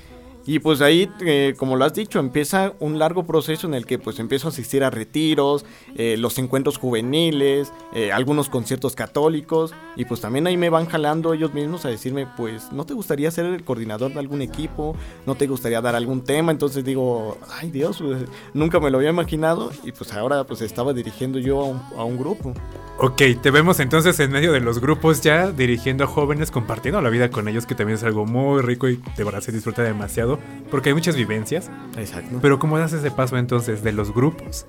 [0.46, 3.98] Y pues ahí, eh, como lo has dicho, empieza un largo proceso en el que
[3.98, 5.64] pues empiezo a asistir a retiros,
[5.96, 11.34] eh, los encuentros juveniles, eh, algunos conciertos católicos, y pues también ahí me van jalando
[11.34, 14.96] ellos mismos a decirme, pues, ¿no te gustaría ser el coordinador de algún equipo?
[15.26, 16.52] ¿No te gustaría dar algún tema?
[16.52, 20.92] Entonces digo, ay Dios, pues, nunca me lo había imaginado, y pues ahora pues estaba
[20.92, 22.54] dirigiendo yo a un, a un grupo.
[22.98, 27.10] Ok, te vemos entonces en medio de los grupos ya dirigiendo a jóvenes, compartiendo la
[27.10, 30.35] vida con ellos, que también es algo muy rico y de verdad se disfruta demasiado,
[30.70, 31.70] porque hay muchas vivencias.
[31.96, 32.38] Exacto.
[32.42, 34.66] Pero ¿cómo das ese paso entonces de los grupos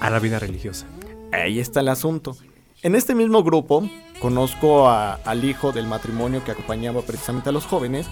[0.00, 0.86] a la vida religiosa?
[1.32, 2.36] Ahí está el asunto.
[2.82, 3.88] En este mismo grupo
[4.20, 8.06] conozco a- al hijo del matrimonio que acompañaba precisamente a los jóvenes,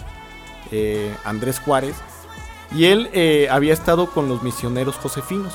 [0.73, 1.95] eh, Andrés Juárez,
[2.75, 5.55] y él eh, había estado con los misioneros josefinos.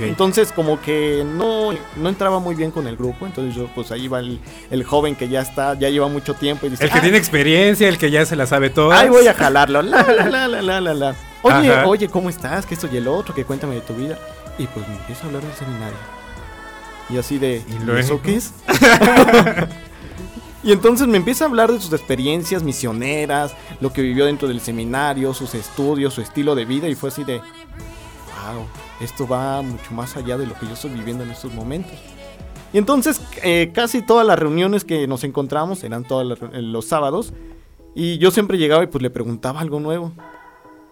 [0.00, 4.08] Entonces como que no, no entraba muy bien con el grupo, entonces yo pues ahí
[4.08, 6.98] va el, el joven que ya está, ya lleva mucho tiempo y dice, el que
[6.98, 8.98] "Ah, tiene experiencia, el que ya se la sabe toda.
[8.98, 9.82] Ay, voy a jalarlo.
[9.82, 11.14] La, la, la, la, la, la, la.
[11.42, 11.86] Oye, Ajá.
[11.86, 12.64] oye, ¿cómo estás?
[12.64, 14.18] Que esto y el otro, que cuéntame de tu vida.
[14.58, 15.96] Y pues me empieza a hablar del seminario.
[17.10, 18.52] Y así de, ¿Y eso qué es?
[20.64, 24.60] y entonces me empieza a hablar de sus experiencias misioneras, lo que vivió dentro del
[24.60, 26.88] seminario, sus estudios, su estilo de vida.
[26.88, 28.66] Y fue así de, wow,
[29.00, 31.92] esto va mucho más allá de lo que yo estoy viviendo en estos momentos.
[32.72, 37.32] Y entonces eh, casi todas las reuniones que nos encontramos eran todos los sábados.
[37.94, 40.12] Y yo siempre llegaba y pues le preguntaba algo nuevo.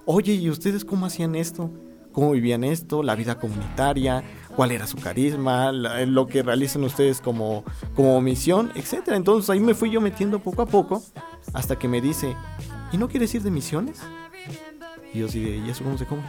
[0.07, 1.71] Oye, ¿y ustedes cómo hacían esto?
[2.13, 3.03] ¿Cómo vivían esto?
[3.03, 4.23] ¿La vida comunitaria?
[4.55, 5.73] ¿Cuál era su carisma?
[5.73, 7.65] la- lo que realizan ustedes como,
[7.97, 9.17] como misión, etcétera.
[9.17, 11.03] Entonces ahí me fui yo metiendo poco a poco
[11.53, 12.37] hasta que me dice,
[12.93, 14.01] ¿y no quieres ir de misiones?
[15.13, 16.23] Y yo así de, ¿y eso cómo se come?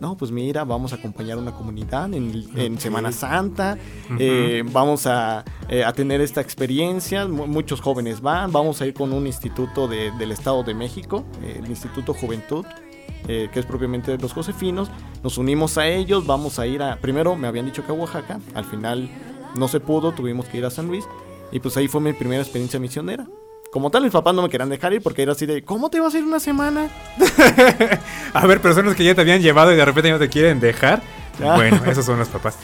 [0.00, 3.78] No, pues mira, vamos a acompañar a una comunidad en, en Semana Santa,
[4.18, 9.12] eh, vamos a, eh, a, tener esta experiencia, muchos jóvenes van, vamos a ir con
[9.12, 12.64] un instituto de, del Estado de México, el Instituto Juventud,
[13.28, 14.90] eh, que es propiamente de los Josefinos.
[15.22, 16.96] Nos unimos a ellos, vamos a ir a...
[16.96, 19.10] Primero me habían dicho que a Oaxaca, al final
[19.54, 21.04] no se pudo, tuvimos que ir a San Luis.
[21.52, 23.26] Y pues ahí fue mi primera experiencia misionera.
[23.70, 26.00] Como tal, mis papás no me querían dejar ir porque era así de, ¿cómo te
[26.00, 26.88] vas a ir una semana?
[28.34, 31.02] a ver, personas que ya te habían llevado y de repente no te quieren dejar.
[31.38, 32.56] Bueno, esos son los papás.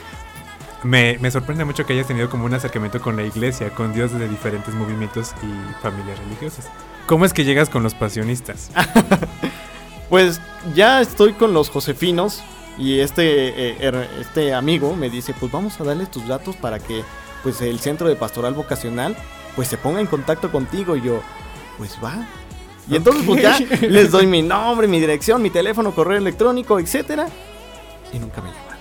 [0.82, 4.12] Me, me, sorprende mucho que hayas tenido como un acercamiento con la iglesia, con Dios
[4.12, 6.68] de diferentes movimientos y familias religiosas.
[7.06, 8.70] ¿Cómo es que llegas con los pasionistas?
[10.08, 10.40] Pues
[10.74, 12.40] ya estoy con los Josefinos
[12.78, 17.02] y este, eh, este amigo me dice, pues vamos a darle tus datos para que
[17.42, 19.16] pues el centro de pastoral vocacional
[19.56, 21.20] pues se ponga en contacto contigo y yo,
[21.78, 22.26] pues va.
[22.88, 27.26] Y entonces pues ya les doy mi nombre, mi dirección, mi teléfono, correo electrónico, etcétera.
[28.12, 28.76] Y nunca me llamaron.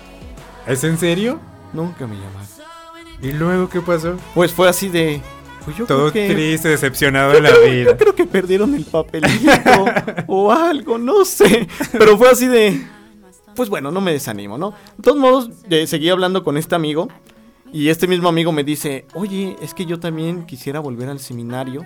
[0.66, 1.40] ¿Es en serio?
[1.72, 2.46] Nunca me llamaron.
[3.20, 4.16] ¿Y luego qué pasó?
[4.34, 5.22] Pues fue así de,
[5.66, 7.90] pues Todo triste, decepcionado en la vida.
[7.90, 9.84] Yo creo que perdieron el papelito
[10.28, 11.66] o algo, no sé.
[11.90, 12.86] Pero fue así de.
[13.56, 14.74] Pues bueno, no me desanimo, ¿no?
[14.96, 17.08] De todos modos, eh, seguí hablando con este amigo.
[17.72, 21.84] Y este mismo amigo me dice: Oye, es que yo también quisiera volver al seminario.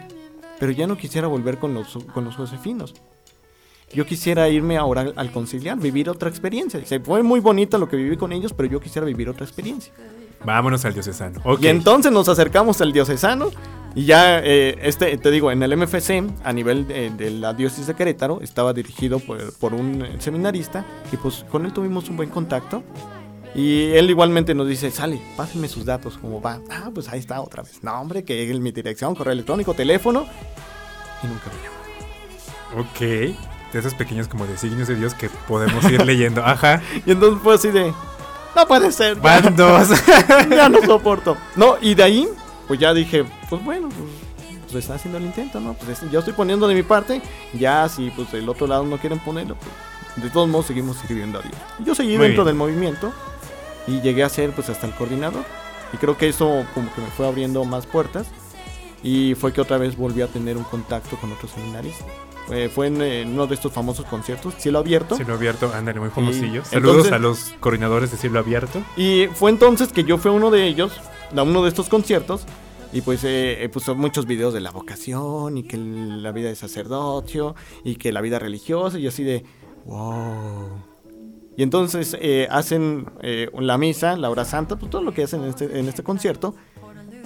[0.59, 2.95] Pero ya no quisiera volver con los, con los josefinos.
[3.93, 6.85] Yo quisiera irme ahora al conciliar, vivir otra experiencia.
[6.85, 9.93] Se fue muy bonito lo que viví con ellos, pero yo quisiera vivir otra experiencia.
[10.45, 11.41] Vámonos al diocesano.
[11.61, 13.51] Y entonces nos acercamos al diocesano.
[13.95, 17.95] Y ya, eh, este, te digo, en el MFC, a nivel de, la diócesis de
[17.95, 20.85] Querétaro, estaba dirigido por, un seminarista.
[21.11, 22.85] Y pues con él tuvimos un buen contacto.
[23.55, 26.61] Y él igualmente nos dice, sale, pásenme sus datos, ¿cómo va?
[26.71, 27.83] Ah, pues ahí está otra vez.
[27.83, 30.27] No, hombre, que es mi dirección, correo electrónico, teléfono.
[31.23, 32.89] Y nunca me llamó.
[32.89, 33.01] Ok.
[33.73, 36.43] De esos pequeños como designios de Dios que podemos ir leyendo.
[36.45, 36.83] Ajá.
[37.07, 37.93] y entonces fue así de,
[38.55, 39.17] no puede ser.
[39.17, 39.89] Van dos.
[40.51, 41.37] ya no soporto.
[41.57, 42.29] No, y de ahí,
[42.67, 44.11] pues ya dije, pues bueno, pues,
[44.71, 45.75] pues está haciendo el intento, ¿no?
[45.75, 47.21] Pues yo estoy poniendo de mi parte.
[47.55, 51.39] Ya si pues el otro lado no quieren ponerlo, pues de todos modos seguimos sirviendo
[51.39, 51.55] a Dios.
[51.85, 53.13] Yo seguí dentro del movimiento
[53.91, 55.45] y llegué a ser pues hasta el coordinador.
[55.93, 58.29] Y creo que eso como que me fue abriendo más puertas.
[59.03, 62.07] Y fue que otra vez volví a tener un contacto con otros seminaristas.
[62.51, 65.17] Eh, fue en, uno de estos famosos conciertos, Cielo Abierto.
[65.17, 66.65] Cielo Abierto, ándale, muy famosillo.
[66.65, 68.83] Saludos a los coordinadores de Cielo Abierto.
[68.97, 70.93] Y fue entonces que yo fui a uno de ellos,
[71.35, 72.45] a uno de estos conciertos,
[72.93, 77.55] y pues eh, puso muchos videos de la vocación, y que la vida de sacerdocio,
[77.85, 79.45] y que la vida religiosa, y así de,
[79.87, 80.90] wow.
[81.57, 85.43] Y entonces eh, hacen eh, la misa, la hora santa, pues todo lo que hacen
[85.43, 86.55] en este, en este concierto.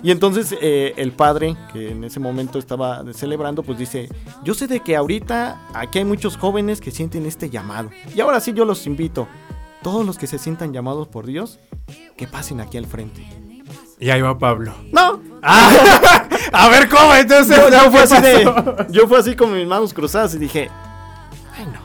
[0.03, 4.11] Y entonces eh, el padre, que en ese momento estaba celebrando, pues dice,
[4.43, 7.91] yo sé de que ahorita aquí hay muchos jóvenes que sienten este llamado.
[8.15, 9.29] Y ahora sí yo los invito,
[9.83, 11.59] todos los que se sientan llamados por Dios,
[12.17, 13.27] que pasen aquí al frente.
[13.99, 14.75] Y ahí va Pablo.
[14.93, 15.21] No.
[15.47, 17.55] Ah, a ver cómo entonces.
[17.71, 18.15] Yo, fue así
[18.89, 20.71] yo fue así con mis manos cruzadas y dije,
[21.55, 21.84] ay no, yo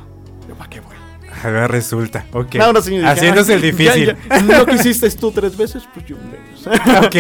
[1.42, 1.58] qué voy.
[1.58, 2.56] A resulta, ok.
[3.04, 4.16] Haciéndose el difícil.
[4.46, 5.84] ¿No quisiste tú tres veces?
[5.94, 6.18] Pues yo
[7.06, 7.16] ok.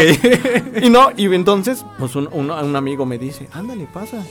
[0.83, 4.23] y no, y entonces, pues un, un, amigo me dice, ándale, pasa.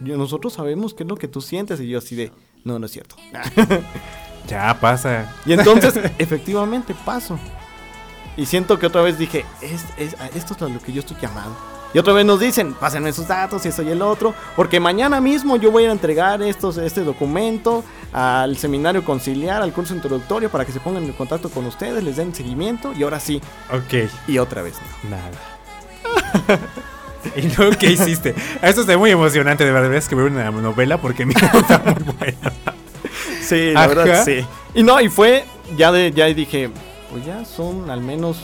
[0.00, 1.80] nosotros sabemos qué es lo que tú sientes.
[1.80, 2.32] Y yo así de,
[2.64, 3.16] no, no es cierto.
[4.46, 5.32] ya pasa.
[5.46, 7.38] Y entonces, efectivamente, paso.
[8.36, 9.84] Y siento que otra vez dije, es,
[10.34, 11.77] esto es lo que yo estoy llamado.
[11.94, 15.20] Y otra vez nos dicen, pásenme sus datos y eso y el otro, porque mañana
[15.20, 17.82] mismo yo voy a entregar estos, este documento
[18.12, 22.16] al seminario conciliar, al curso introductorio, para que se pongan en contacto con ustedes, les
[22.16, 23.40] den seguimiento y ahora sí.
[23.70, 24.10] Ok.
[24.26, 24.74] Y otra vez
[25.08, 25.30] Nada.
[27.36, 28.34] ¿Y luego qué hiciste?
[28.62, 32.14] Esto está muy emocionante, de verdad, es que veo una novela porque mi está muy
[32.18, 32.52] buena.
[33.40, 34.44] Sí, la verdad, sí.
[34.74, 35.44] Y no, y fue,
[35.76, 36.70] ya, de, ya dije,
[37.10, 38.38] pues ya son al menos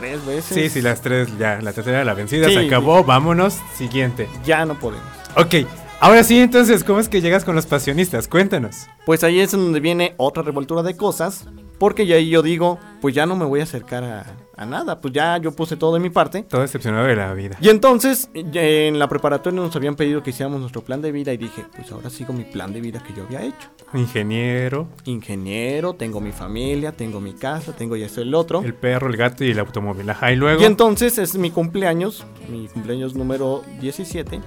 [0.00, 0.54] tres veces.
[0.54, 4.28] Sí, sí, las tres, ya, la tercera la vencida, se acabó, vámonos, siguiente.
[4.44, 5.06] Ya no podemos.
[5.36, 5.66] Ok,
[6.00, 8.26] ahora sí, entonces, ¿cómo es que llegas con los pasionistas?
[8.26, 8.86] Cuéntanos.
[9.04, 11.44] Pues ahí es donde viene otra revoltura de cosas,
[11.80, 15.14] porque ya ahí yo digo, pues ya no me voy a acercar a, nada, pues
[15.14, 16.42] ya yo puse todo de mi parte.
[16.42, 17.56] Todo decepcionado de la vida.
[17.58, 21.38] Y entonces, en la preparatoria nos habían pedido que hiciéramos nuestro plan de vida y
[21.38, 23.70] dije, pues ahora sigo mi plan de vida que yo había hecho.
[23.94, 24.88] Ingeniero.
[25.06, 28.60] Ingeniero, tengo mi familia, tengo mi casa, tengo ya esto el otro.
[28.62, 30.10] El perro, el gato y el automóvil.
[30.10, 30.60] Ajá, y luego.
[30.60, 34.38] Y entonces es mi cumpleaños, mi cumpleaños número 17,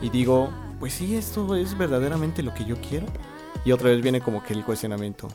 [0.00, 3.04] y digo, pues sí, esto es verdaderamente lo que yo quiero.
[3.66, 5.28] Y otra vez viene como que el cuestionamiento.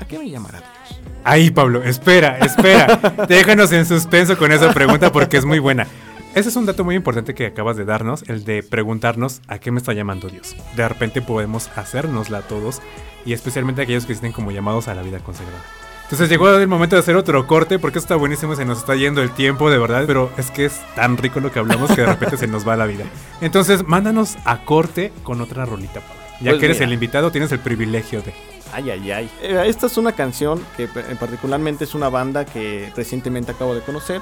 [0.00, 1.00] ¿A qué me llamará Dios?
[1.24, 2.96] Ahí, Pablo, espera, espera.
[3.28, 5.86] Déjanos en suspenso con esa pregunta porque es muy buena.
[6.34, 9.70] ese es un dato muy importante que acabas de darnos, el de preguntarnos a qué
[9.70, 10.56] me está llamando Dios.
[10.76, 12.80] De repente podemos hacérnosla a todos
[13.26, 15.62] y especialmente a aquellos que estén como llamados a la vida consagrada.
[16.04, 19.20] Entonces llegó el momento de hacer otro corte porque está buenísimo, se nos está yendo
[19.20, 22.06] el tiempo de verdad, pero es que es tan rico lo que hablamos que de
[22.06, 23.04] repente se nos va la vida.
[23.42, 26.14] Entonces mándanos a corte con otra rolita, Pablo.
[26.40, 26.86] Ya Pues que eres mira.
[26.86, 28.32] el invitado, tienes el privilegio de...
[28.72, 29.30] Ay, ay, ay.
[29.42, 33.80] Eh, esta es una canción que eh, particularmente es una banda que recientemente acabo de
[33.80, 34.20] conocer.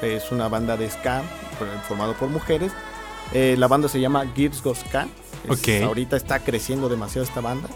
[0.00, 1.22] Es una banda de ska
[1.86, 2.72] formado por mujeres.
[3.32, 5.06] Eh, la banda se llama Gibbs Go Ska.
[5.44, 5.84] Es- Ok.
[5.84, 7.68] Ahorita está creciendo demasiado esta banda.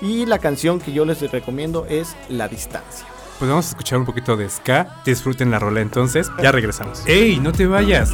[0.00, 3.06] Y la canción que yo les recomiendo es La Distancia.
[3.38, 5.00] Pues vamos a escuchar un poquito de ska.
[5.04, 6.30] Disfruten la rola entonces.
[6.42, 7.02] Ya regresamos.
[7.06, 7.38] ¡Ey!
[7.40, 8.12] No te vayas.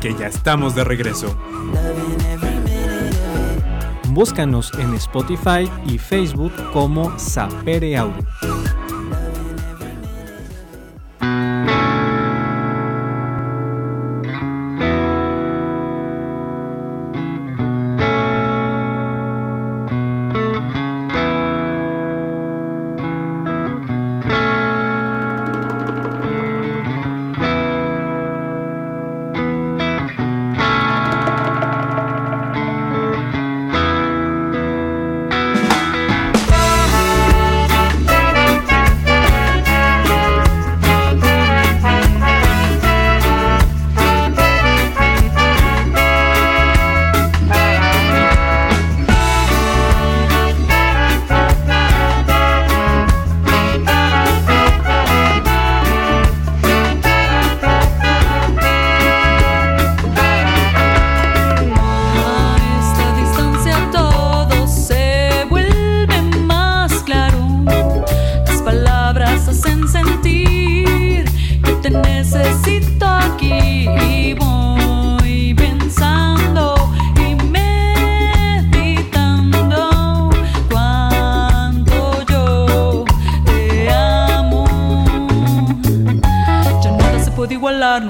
[0.00, 1.34] Que ya estamos de regreso.
[4.14, 8.24] Búscanos en Spotify y Facebook como Sapere Audio.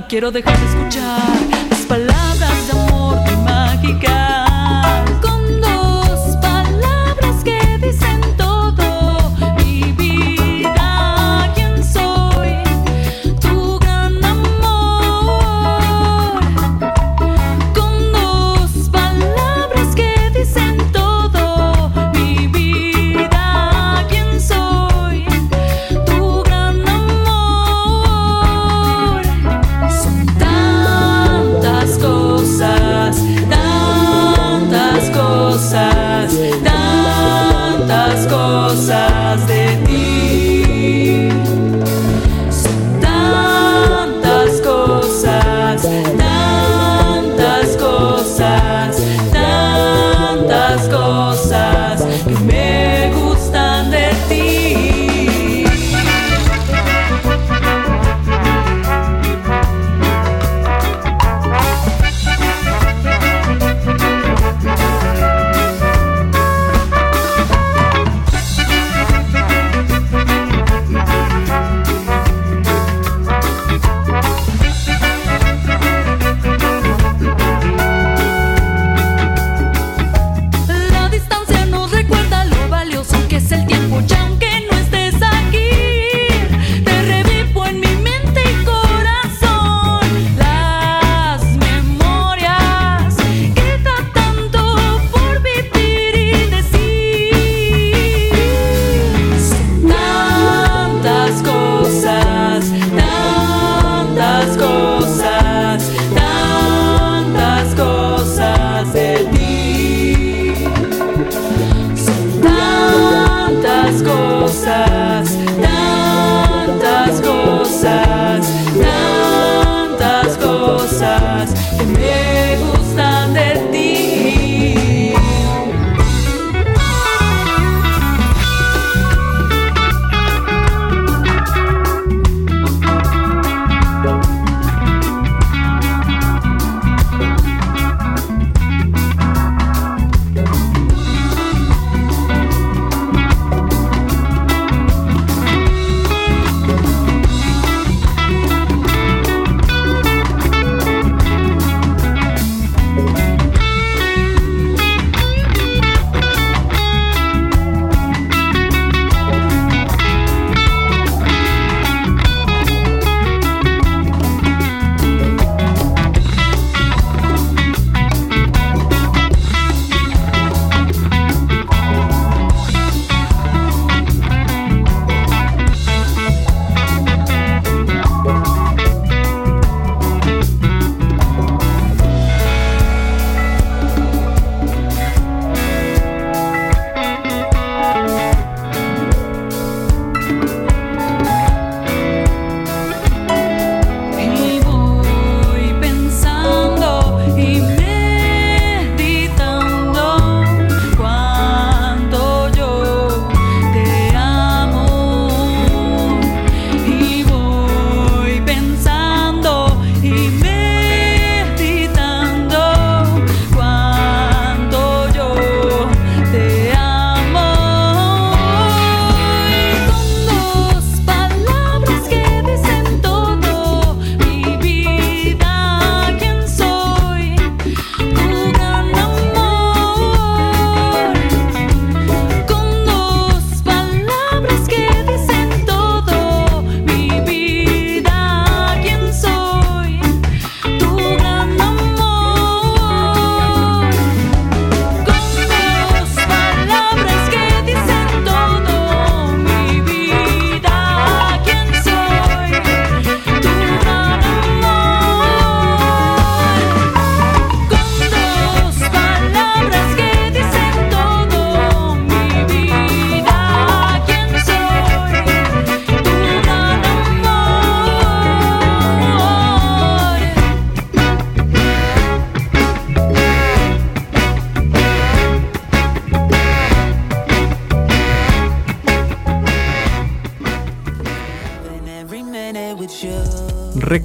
[0.09, 1.64] Quiero dejar de escuchar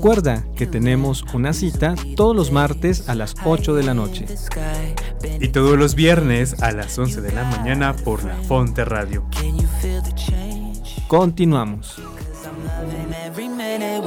[0.10, 4.26] Recuerda que tenemos una cita todos los martes a las 8 de la noche.
[5.40, 9.24] Y todos los viernes a las 11 de la mañana por la Fonte Radio.
[11.08, 12.02] Continuamos.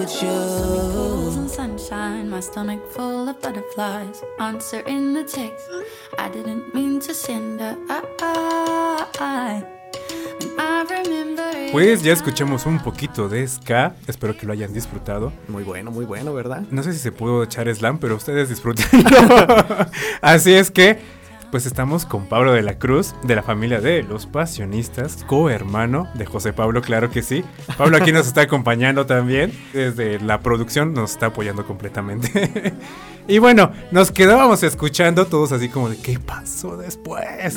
[0.08, 4.24] Chemicals and sunshine, my stomach full of butterflies.
[4.40, 5.71] Answer in the text.
[11.72, 13.94] Pues ya escuchamos un poquito de ska.
[14.06, 15.32] Espero que lo hayan disfrutado.
[15.48, 16.62] Muy bueno, muy bueno, ¿verdad?
[16.70, 18.84] No sé si se pudo echar slam, pero ustedes disfruten.
[20.20, 20.98] Así es que,
[21.50, 26.26] pues estamos con Pablo de la Cruz, de la familia de los pasionistas, cohermano de
[26.26, 27.42] José Pablo, claro que sí.
[27.78, 29.50] Pablo aquí nos está acompañando también.
[29.72, 32.74] Desde la producción nos está apoyando completamente.
[33.28, 37.54] y bueno, nos quedábamos escuchando todos así como de ¿qué pasó después?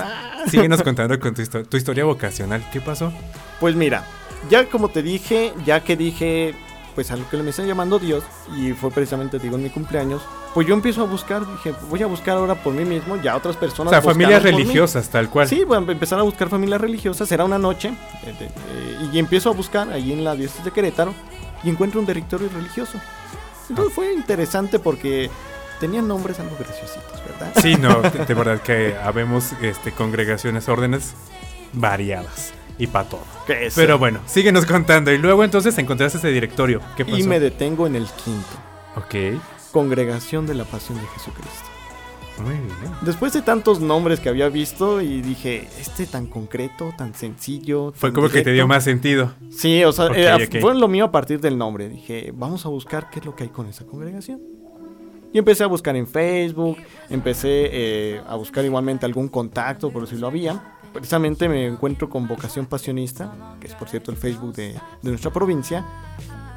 [0.49, 2.65] Síguenos contando con tu, histo- tu historia vocacional.
[2.71, 3.11] ¿Qué pasó?
[3.59, 4.05] Pues mira,
[4.49, 6.55] ya como te dije, ya que dije,
[6.93, 8.23] pues a lo que me están llamando Dios,
[8.57, 10.21] y fue precisamente, digo, en mi cumpleaños,
[10.53, 13.55] pues yo empiezo a buscar, dije, voy a buscar ahora por mí mismo, ya otras
[13.55, 13.91] O personas.
[13.91, 15.47] sea, familias religiosas, tal cual.
[15.47, 17.89] Sí, voy a empezar a buscar familias religiosas, era una noche,
[18.25, 21.13] eh, eh, y empiezo a buscar ahí en la diócesis de Querétaro,
[21.63, 22.99] y encuentro un directorio religioso.
[23.69, 25.29] Entonces fue interesante porque
[25.79, 27.51] tenían nombres algo graciositos, ¿verdad?
[27.61, 31.13] Sí, no, de, de verdad que habemos este, congregaciones, órdenes
[31.73, 33.21] variadas y para todo.
[33.47, 33.75] Que sí.
[33.75, 35.11] Pero bueno, síguenos contando.
[35.11, 36.81] Y luego entonces encontraste ese directorio.
[36.97, 37.17] ¿Qué pasó?
[37.17, 38.57] Y me detengo en el quinto,
[38.97, 39.39] Ok,
[39.71, 41.69] Congregación de la Pasión de Jesucristo.
[42.41, 42.91] muy bien.
[43.01, 47.91] Después de tantos nombres que había visto y dije, este tan concreto, tan sencillo.
[47.95, 48.53] Fue tan como que te directo".
[48.53, 49.31] dio más sentido.
[49.51, 50.59] Sí, o sea, Ok, era- ok.
[50.61, 51.87] fue lo mío a partir del nombre.
[51.89, 54.41] Dije, vamos a buscar qué es lo que hay con esa congregación.
[55.33, 56.77] Y empecé a buscar en Facebook,
[57.09, 60.74] empecé eh, a buscar igualmente algún contacto, por si lo había.
[60.95, 64.69] Precisamente me encuentro con Vocación Pasionista, que es por cierto el Facebook de,
[65.01, 65.85] de nuestra provincia.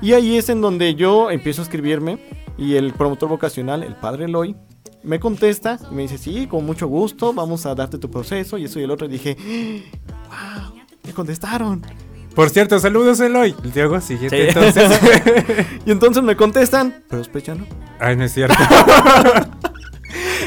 [0.01, 2.20] Y ahí es en donde yo empiezo a escribirme
[2.57, 4.55] y el promotor vocacional, el padre Eloy,
[5.03, 8.64] me contesta y me dice, sí, con mucho gusto, vamos a darte tu proceso y
[8.66, 9.07] eso y el otro.
[9.09, 9.36] Y dije,
[10.28, 11.82] wow, me contestaron.
[12.36, 13.57] Por cierto, saludos Eloy.
[13.74, 14.57] Luego, siguiente Sí.
[14.57, 15.01] entonces.
[15.84, 17.66] Y entonces me contestan, pero ya no.
[17.99, 18.55] Ay, no es cierto.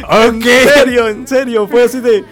[0.10, 0.44] En ok.
[0.44, 2.24] serio, en serio, fue así de...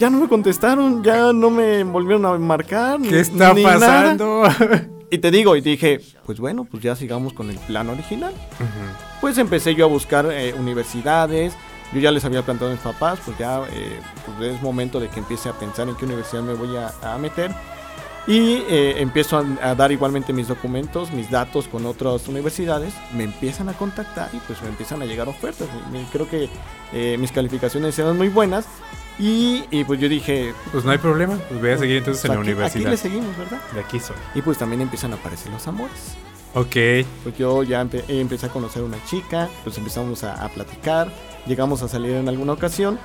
[0.00, 3.00] Ya no me contestaron, ya no me volvieron a marcar.
[3.02, 3.78] ¿Qué está ni nada.
[3.78, 4.42] pasando?
[5.12, 8.32] Y te digo, y dije, pues bueno, pues ya sigamos con el plan original.
[9.20, 11.52] Pues empecé yo a buscar eh, universidades.
[11.92, 15.08] Yo ya les había planteado a mis papás, pues ya eh, pues es momento de
[15.08, 17.50] que empiece a pensar en qué universidad me voy a, a meter.
[18.28, 22.94] Y eh, empiezo a, a dar igualmente mis documentos, mis datos con otras universidades.
[23.12, 25.66] Me empiezan a contactar y pues me empiezan a llegar ofertas.
[25.92, 26.48] Y- y creo que
[26.92, 28.64] eh, mis calificaciones eran muy buenas.
[29.20, 30.54] Y, y, pues yo dije...
[30.72, 31.36] Pues no hay problema.
[31.48, 32.86] Pues voy a seguir entonces en la universidad.
[32.86, 33.60] Aquí le seguimos, ¿verdad?
[33.74, 34.16] De aquí soy.
[34.34, 36.14] Y pues también empiezan a aparecer los amores.
[36.54, 37.06] Ok.
[37.22, 41.12] Pues yo ya empe- empecé a conocer a una chica, pues empezamos a, a platicar,
[41.46, 42.98] llegamos a salir en alguna ocasión,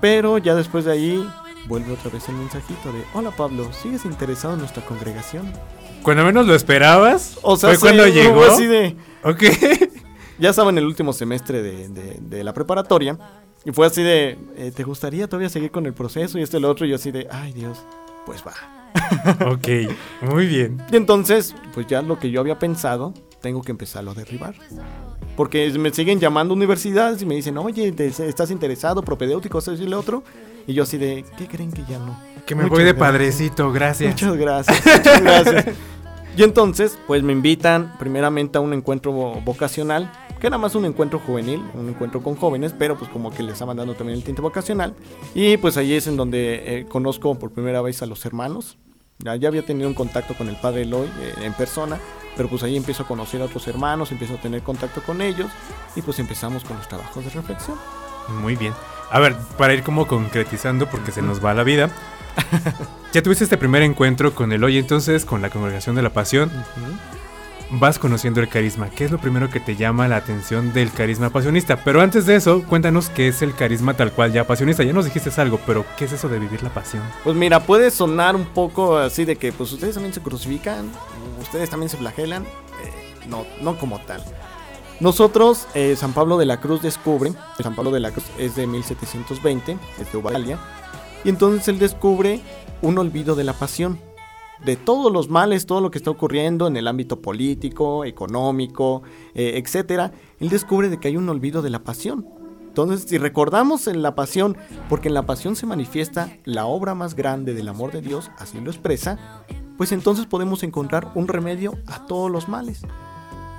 [0.00, 1.28] pero ya después de ahí
[1.66, 5.52] vuelve otra vez el mensajito de, hola Pablo, ¿sigues interesado en nuestra congregación?
[6.02, 7.38] Cuando menos lo esperabas.
[7.42, 8.44] O sea, fue cuando llegó.
[8.44, 9.42] así de, Ok.
[10.38, 13.18] ya estaba en el último semestre de, de- de la preparatoria,
[13.64, 16.38] y fue así de, eh, ¿te gustaría todavía seguir con el proceso?
[16.38, 17.78] Y este y lo otro, y yo así de, ay Dios,
[18.26, 18.52] pues va.
[19.50, 19.68] ok.
[20.30, 20.82] Muy bien.
[20.92, 24.54] Y entonces, pues ya lo que yo había pensado, tengo que empezarlo a derribar.
[25.36, 29.02] Porque me siguen llamando universidades y me dicen, oye, te- ¿estás interesado?
[29.02, 30.22] Propedéutico, eso y lo otro.
[30.66, 32.18] Y yo así de, ¿qué creen que ya no?
[32.46, 33.08] Que me Muchas voy de gracias.
[33.10, 34.10] padrecito, gracias.
[34.12, 35.66] Muchas gracias, muchas gracias.
[36.36, 40.10] Y entonces, pues me invitan primeramente a un encuentro vo- vocacional,
[40.44, 43.54] que era más un encuentro juvenil, un encuentro con jóvenes, pero pues como que les
[43.54, 44.94] estaban dando también el tinte vocacional.
[45.34, 48.76] Y pues ahí es en donde eh, conozco por primera vez a los hermanos.
[49.20, 51.98] Ya, ya había tenido un contacto con el padre Eloy eh, en persona,
[52.36, 55.50] pero pues ahí empiezo a conocer a otros hermanos, empiezo a tener contacto con ellos
[55.96, 57.78] y pues empezamos con los trabajos de reflexión.
[58.42, 58.74] Muy bien.
[59.10, 61.88] A ver, para ir como concretizando, porque se nos va la vida.
[63.14, 66.50] ya tuviste este primer encuentro con el hoy, entonces, con la Congregación de la Pasión.
[67.76, 68.88] Vas conociendo el carisma.
[68.90, 71.82] ¿Qué es lo primero que te llama la atención del carisma pasionista?
[71.82, 74.84] Pero antes de eso, cuéntanos qué es el carisma tal cual ya pasionista.
[74.84, 77.02] Ya nos dijiste algo, pero ¿qué es eso de vivir la pasión?
[77.24, 80.88] Pues mira, puede sonar un poco así de que pues ustedes también se crucifican,
[81.40, 82.44] ustedes también se flagelan.
[82.44, 84.22] Eh, no, no como tal.
[85.00, 88.66] Nosotros, eh, San Pablo de la Cruz descubre, San Pablo de la Cruz es de
[88.68, 90.58] 1720, es de Ubalia,
[91.24, 92.40] y entonces él descubre
[92.82, 93.98] un olvido de la pasión,
[94.64, 99.02] de todos los males, todo lo que está ocurriendo en el ámbito político, económico,
[99.34, 100.12] eh, etcétera.
[100.40, 102.26] Él descubre de que hay un olvido de la pasión.
[102.66, 104.56] Entonces, si recordamos en la pasión,
[104.88, 108.60] porque en la pasión se manifiesta la obra más grande del amor de Dios, así
[108.60, 109.44] lo expresa,
[109.76, 112.82] pues entonces podemos encontrar un remedio a todos los males.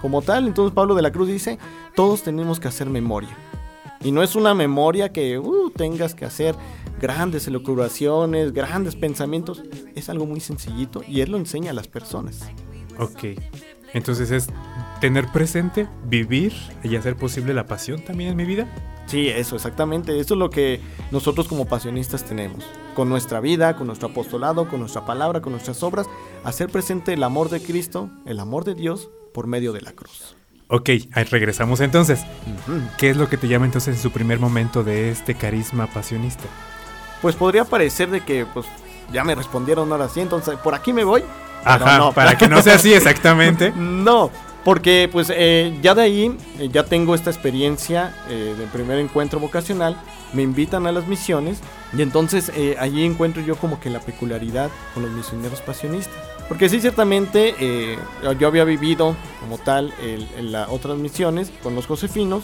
[0.01, 0.45] como tal.
[0.47, 1.57] Entonces Pablo de la Cruz dice,
[1.95, 3.35] todos tenemos que hacer memoria.
[4.05, 6.55] Y no es una memoria que uh, tengas que hacer
[7.01, 9.63] grandes elucubraciones, grandes pensamientos.
[9.95, 12.41] Es algo muy sencillito y él lo enseña a las personas.
[12.99, 13.41] Ok.
[13.93, 14.47] Entonces es
[15.01, 16.53] tener presente, vivir
[16.83, 18.71] y hacer posible la pasión también en mi vida.
[19.07, 20.19] Sí, eso, exactamente.
[20.19, 22.63] Eso es lo que nosotros como pasionistas tenemos.
[22.93, 26.05] Con nuestra vida, con nuestro apostolado, con nuestra palabra, con nuestras obras,
[26.43, 30.35] hacer presente el amor de Cristo, el amor de Dios, por medio de la cruz.
[30.67, 32.21] Ok, ahí regresamos entonces.
[32.97, 36.45] ¿Qué es lo que te llama entonces en su primer momento de este carisma pasionista?
[37.21, 38.65] Pues podría parecer de que, pues,
[39.11, 41.23] ya me respondieron ahora sí, entonces por aquí me voy.
[41.63, 42.13] Ajá, no.
[42.13, 43.71] para que no sea así exactamente.
[43.75, 44.31] No,
[44.63, 49.39] porque pues eh, ya de ahí eh, ya tengo esta experiencia eh, del primer encuentro
[49.39, 49.97] vocacional,
[50.33, 51.59] me invitan a las misiones
[51.95, 56.34] y entonces eh, allí encuentro yo como que la peculiaridad con los misioneros pasionistas.
[56.47, 57.97] Porque sí, ciertamente eh,
[58.39, 62.43] yo había vivido como tal el- otras misiones con los josefinos,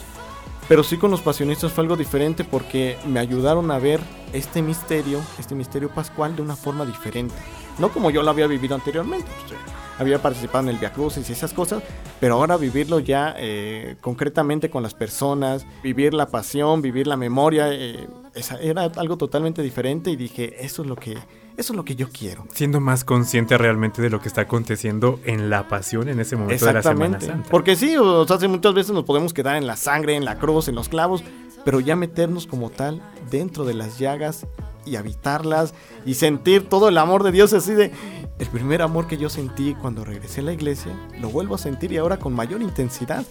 [0.68, 4.00] pero sí con los pasionistas fue algo diferente porque me ayudaron a ver
[4.32, 7.34] este misterio, este misterio pascual de una forma diferente.
[7.78, 9.26] No como yo lo había vivido anteriormente.
[9.40, 9.64] pues, eh,
[9.98, 11.82] había participado en el Via Crucis y esas cosas,
[12.18, 17.68] pero ahora vivirlo ya eh, concretamente con las personas, vivir la pasión, vivir la memoria,
[17.72, 21.16] eh, esa- era algo totalmente diferente y dije, eso es lo que,
[21.56, 22.46] eso es lo que yo quiero.
[22.52, 26.64] Siendo más consciente realmente de lo que está aconteciendo en la pasión en ese momento
[26.64, 27.20] de la Semana.
[27.20, 27.48] Santa.
[27.50, 30.38] Porque sí, o sea, hace muchas veces nos podemos quedar en la sangre, en la
[30.38, 31.22] cruz, en los clavos,
[31.64, 34.46] pero ya meternos como tal dentro de las llagas
[34.84, 35.74] y habitarlas
[36.04, 37.92] y sentir todo el amor de Dios así de
[38.38, 41.92] el primer amor que yo sentí cuando regresé a la iglesia, lo vuelvo a sentir
[41.92, 43.24] y ahora con mayor intensidad.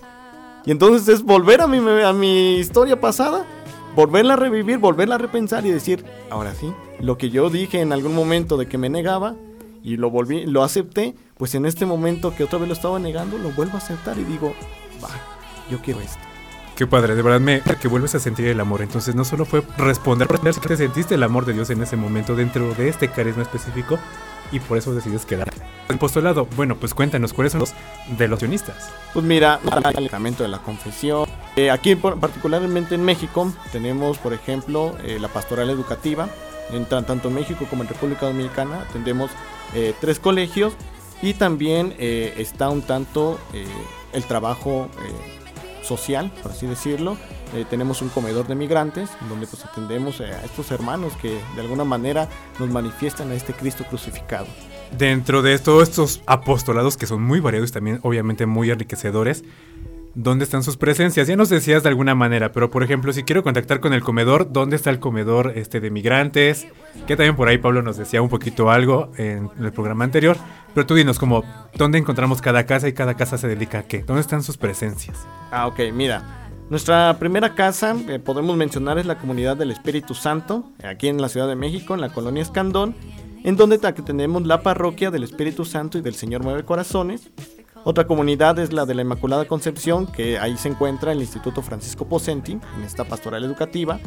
[0.65, 3.45] Y entonces es volver a mi, a mi historia pasada,
[3.95, 7.93] volverla a revivir, volverla a repensar y decir, ahora sí, lo que yo dije en
[7.93, 9.35] algún momento de que me negaba
[9.83, 13.37] y lo volví, lo acepté, pues en este momento que otra vez lo estaba negando,
[13.37, 14.53] lo vuelvo a aceptar y digo,
[15.03, 15.09] va,
[15.69, 16.19] yo quiero esto.
[16.75, 18.81] Qué padre, de verdad me que vuelves a sentir el amor.
[18.81, 22.35] Entonces no solo fue responder, sino que sentiste el amor de Dios en ese momento
[22.35, 23.99] dentro de este carisma específico
[24.51, 25.47] y por eso decides quedar.
[25.89, 27.73] El postulado, bueno, pues cuéntanos cuáles son los
[28.17, 28.89] de los sionistas.
[29.13, 31.27] Pues mira, el sacramento de la confesión.
[31.55, 36.29] Eh, aquí, particularmente en México, tenemos, por ejemplo, eh, la pastoral educativa.
[36.71, 39.29] En tan- tanto en México como en República Dominicana atendemos
[39.73, 40.73] eh, tres colegios
[41.21, 43.65] y también eh, está un tanto eh,
[44.13, 47.17] el trabajo eh, social, por así decirlo.
[47.69, 52.29] Tenemos un comedor de migrantes donde pues atendemos a estos hermanos que de alguna manera
[52.59, 54.47] nos manifiestan a este Cristo crucificado.
[54.97, 59.43] Dentro de todos estos apostolados que son muy variados y también obviamente muy enriquecedores,
[60.15, 61.27] ¿dónde están sus presencias?
[61.27, 64.51] Ya nos decías de alguna manera, pero por ejemplo, si quiero contactar con el comedor,
[64.51, 66.67] ¿dónde está el comedor este de migrantes?
[67.07, 70.37] Que también por ahí Pablo nos decía un poquito algo en el programa anterior,
[70.73, 71.43] pero tú dinos como
[71.75, 75.17] dónde encontramos cada casa y cada casa se dedica a qué, ¿dónde están sus presencias?
[75.51, 76.37] Ah, ok, mira.
[76.69, 81.27] Nuestra primera casa, eh, podemos mencionar, es la comunidad del Espíritu Santo, aquí en la
[81.27, 82.95] Ciudad de México, en la colonia Escandón,
[83.43, 87.29] en donde tenemos la parroquia del Espíritu Santo y del Señor Mueve Corazones.
[87.83, 92.05] Otra comunidad es la de la Inmaculada Concepción, que ahí se encuentra el Instituto Francisco
[92.07, 93.99] Pocenti, en esta pastoral educativa,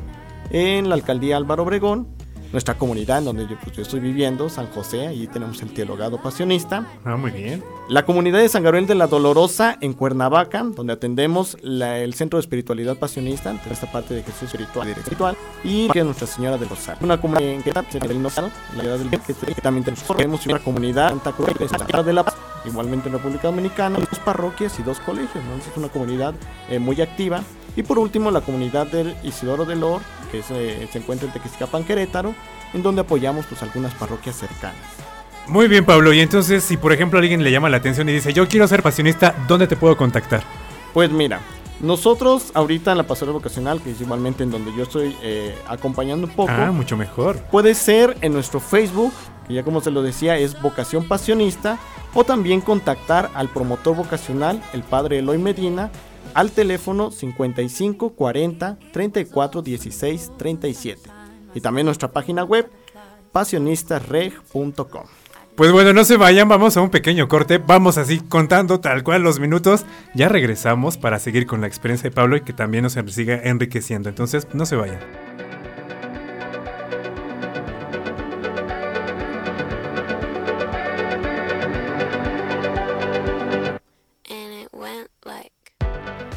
[0.50, 2.06] en la alcaldía Álvaro Obregón.
[2.52, 6.22] Nuestra comunidad en donde yo, pues, yo estoy viviendo, San José, ahí tenemos el teologado
[6.22, 6.86] pasionista.
[7.04, 7.64] Ah, muy bien.
[7.88, 12.36] La comunidad de San Gabriel de la Dolorosa en Cuernavaca, donde atendemos la- el centro
[12.36, 16.56] de espiritualidad pasionista, ante esta parte de Jesús espiritual, espiritual y que es Nuestra Señora
[16.56, 17.04] del Rosario.
[17.04, 19.18] Una comunidad en que la ciudad del que
[19.54, 21.48] que también tenemos, tenemos una comunidad Santa Cruz
[22.06, 25.54] de la Paz, igualmente en República Dominicana, dos parroquias y dos colegios, ¿no?
[25.56, 26.34] Es una comunidad
[26.70, 27.42] eh, muy activa.
[27.76, 30.00] Y por último, la comunidad del Isidoro del Or,
[30.30, 32.34] que es, eh, se encuentra en Tequiscapan, Querétaro,
[32.72, 34.76] en donde apoyamos pues algunas parroquias cercanas.
[35.48, 36.12] Muy bien, Pablo.
[36.12, 38.82] Y entonces, si por ejemplo alguien le llama la atención y dice, yo quiero ser
[38.82, 40.42] pasionista, ¿dónde te puedo contactar?
[40.94, 41.40] Pues mira,
[41.80, 46.26] nosotros ahorita en la pastoral vocacional, que es igualmente en donde yo estoy eh, acompañando
[46.26, 47.36] un poco, Ah, mucho mejor.
[47.50, 49.12] puede ser en nuestro Facebook,
[49.46, 51.78] que ya como se lo decía es Vocación Pasionista,
[52.14, 55.90] o también contactar al promotor vocacional, el padre Eloy Medina,
[56.32, 61.10] al teléfono 55 40 34 16 37.
[61.54, 62.70] Y también nuestra página web,
[63.32, 65.04] pasionistasreg.com.
[65.56, 69.22] Pues bueno, no se vayan, vamos a un pequeño corte, vamos así contando tal cual
[69.22, 72.94] los minutos, ya regresamos para seguir con la experiencia de Pablo y que también nos
[72.94, 75.43] siga enriqueciendo, entonces no se vayan.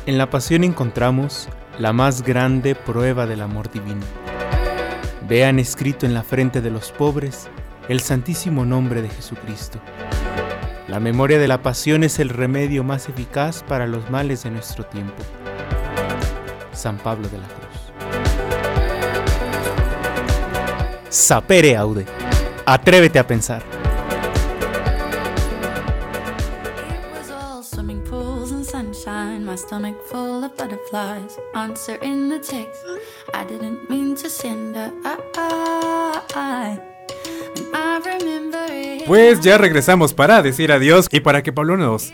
[0.08, 1.49] En la pasión encontramos
[1.80, 4.05] la más grande prueba del amor divino.
[5.28, 7.49] Vean escrito en la frente de los pobres
[7.89, 9.82] el santísimo nombre de Jesucristo.
[10.88, 14.86] La memoria de la pasión es el remedio más eficaz para los males de nuestro
[14.86, 15.22] tiempo.
[16.72, 17.68] San Pablo de la Cruz.
[21.10, 22.05] Sapere aude.
[22.66, 23.77] Atrévete a pensar.
[29.58, 32.82] Stomach full of butterflies, answering the text
[33.34, 34.91] I didn't mean to send her.
[35.03, 36.80] I,
[37.66, 39.03] and I.
[39.05, 42.14] Pues ya regresamos para decir adiós y para que Pablo nos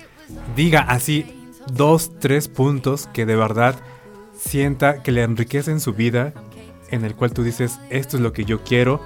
[0.55, 3.75] diga así dos, tres puntos que de verdad
[4.37, 6.33] sienta que le enriquecen su vida,
[6.91, 9.01] en el cual tú dices, esto es lo que yo quiero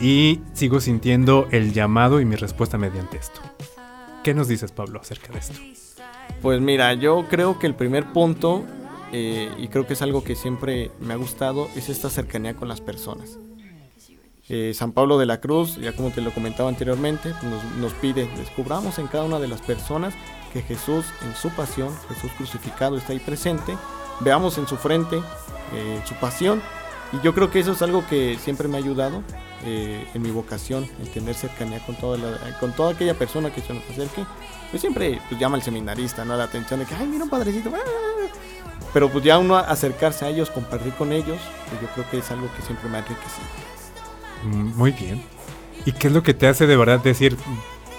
[0.00, 3.40] y sigo sintiendo el llamado y mi respuesta mediante esto.
[4.22, 5.83] ¿Qué nos dices, Pablo, acerca de esto?
[6.42, 8.64] Pues mira, yo creo que el primer punto,
[9.12, 12.68] eh, y creo que es algo que siempre me ha gustado, es esta cercanía con
[12.68, 13.38] las personas.
[14.50, 17.32] Eh, San Pablo de la Cruz, ya como te lo comentaba anteriormente,
[17.80, 20.12] nos, pide, descubramos en cada una de las personas
[20.52, 23.74] que Jesús en su pasión, Jesús crucificado está ahí presente,
[24.20, 25.16] veamos en su frente
[25.74, 26.60] eh, su pasión,
[27.14, 29.22] y yo creo que eso es algo que siempre me ha ayudado
[29.66, 33.72] en mi vocación, el tener cercanía con toda, la- con toda aquella persona que se
[33.72, 34.26] nos acerque.
[34.74, 36.36] Pues siempre pues, llama al seminarista, ¿no?
[36.36, 37.70] La atención de que, ay, mira un padrecito.
[37.72, 37.78] ah".
[38.92, 42.28] Pero pues ya uno acercarse a ellos, compartir con ellos, pues yo creo que es
[42.32, 43.46] algo que siempre me ha enriquecido.
[44.42, 45.22] Mm, Muy bien.
[45.86, 47.36] ¿Y qué es lo que te hace de verdad decir,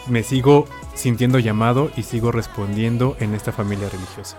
[0.07, 0.65] me sigo
[0.95, 4.35] sintiendo llamado y sigo respondiendo en esta familia religiosa?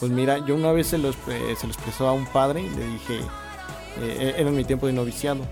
[0.00, 2.70] Pues mira, yo una vez se lo, expre- se lo expresó a un padre y
[2.70, 3.20] le dije,
[4.00, 5.44] eh, era en mi tiempo de noviciado,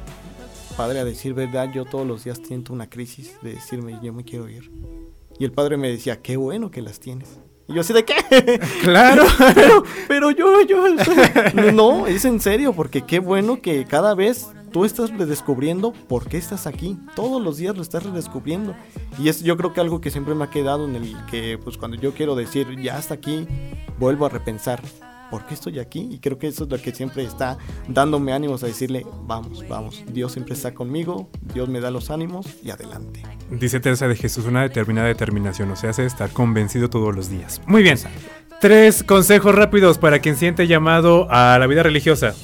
[0.78, 4.24] padre, a decir verdad, yo todos los días siento una crisis de decirme, yo me
[4.24, 4.70] quiero ir.
[5.40, 7.40] Y el padre me decía, qué bueno que las tienes.
[7.66, 8.14] Y yo así de qué?
[8.82, 9.24] Claro.
[9.54, 10.84] pero, pero yo, yo,
[11.72, 16.36] no, es en serio, porque qué bueno que cada vez tú estás redescubriendo por qué
[16.36, 16.98] estás aquí.
[17.16, 18.76] Todos los días lo estás redescubriendo.
[19.18, 21.78] Y es yo creo que algo que siempre me ha quedado en el que, pues
[21.78, 23.48] cuando yo quiero decir, ya hasta aquí,
[23.98, 24.82] vuelvo a repensar.
[25.30, 26.08] ¿Por qué estoy aquí?
[26.10, 27.56] Y creo que eso es lo que siempre está
[27.88, 32.46] dándome ánimos a decirle, vamos, vamos, Dios siempre está conmigo, Dios me da los ánimos
[32.62, 33.22] y adelante.
[33.50, 37.60] Dice Teresa de Jesús, una determinada determinación, o sea, hace estar convencido todos los días.
[37.66, 37.98] Muy bien.
[38.60, 42.34] Tres consejos rápidos para quien siente llamado a la vida religiosa.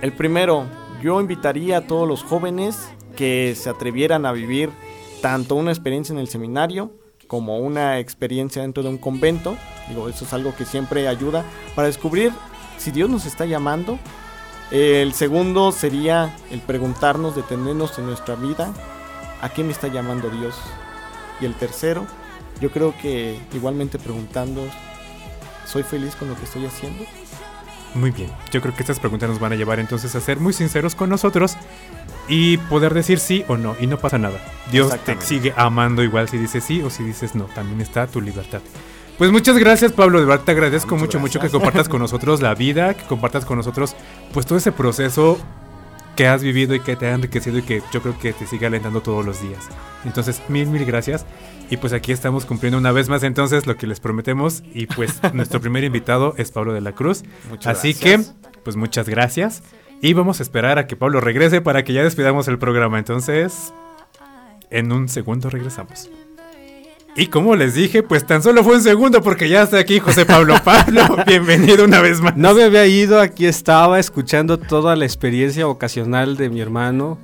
[0.00, 0.66] El primero,
[1.02, 4.70] yo invitaría a todos los jóvenes que se atrevieran a vivir
[5.20, 6.92] tanto una experiencia en el seminario
[7.34, 9.56] como una experiencia dentro de un convento.
[9.88, 12.32] Digo, eso es algo que siempre ayuda para descubrir
[12.78, 13.98] si Dios nos está llamando.
[14.70, 18.72] El segundo sería el preguntarnos, detenernos en nuestra vida,
[19.40, 20.54] ¿a qué me está llamando Dios?
[21.40, 22.06] Y el tercero,
[22.60, 24.62] yo creo que igualmente preguntando,
[25.66, 27.04] ¿soy feliz con lo que estoy haciendo?
[27.94, 28.30] Muy bien.
[28.52, 31.10] Yo creo que estas preguntas nos van a llevar entonces a ser muy sinceros con
[31.10, 31.56] nosotros
[32.28, 34.38] y poder decir sí o no y no pasa nada.
[34.70, 37.44] Dios te sigue amando igual si dices sí o si dices no.
[37.44, 38.60] También está tu libertad.
[39.18, 41.52] Pues muchas gracias Pablo, de verdad te agradezco Muchas mucho, mucho que gracias.
[41.60, 43.94] compartas con nosotros la vida, que compartas con nosotros
[44.32, 45.38] pues todo ese proceso
[46.16, 48.66] que has vivido y que te ha enriquecido y que yo creo que te sigue
[48.66, 49.64] alentando todos los días.
[50.04, 51.26] Entonces, mil, mil gracias.
[51.70, 54.62] Y pues aquí estamos cumpliendo una vez más entonces lo que les prometemos.
[54.74, 57.24] Y pues nuestro primer invitado es Pablo de la Cruz.
[57.50, 58.28] Muchas Así gracias.
[58.28, 59.62] que, pues muchas gracias.
[60.04, 62.98] Y vamos a esperar a que Pablo regrese para que ya despidamos el programa.
[62.98, 63.72] Entonces,
[64.70, 66.10] en un segundo regresamos.
[67.16, 70.26] Y como les dije, pues tan solo fue un segundo porque ya está aquí José
[70.26, 70.56] Pablo.
[70.64, 72.36] Pablo, bienvenido una vez más.
[72.36, 77.18] No me había ido, aquí estaba escuchando toda la experiencia vocacional de mi hermano.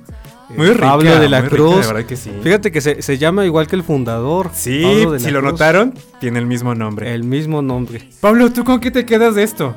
[0.49, 1.81] eh, Muy rica, Pablo de la muy rica, Cruz.
[1.81, 2.31] de verdad que sí.
[2.41, 4.49] Fíjate que se, se llama igual que el fundador.
[4.53, 4.81] Sí,
[5.19, 5.51] si lo Cruz.
[5.51, 7.13] notaron, tiene el mismo nombre.
[7.13, 8.09] El mismo nombre.
[8.21, 9.75] Pablo, ¿tú con qué te quedas de esto?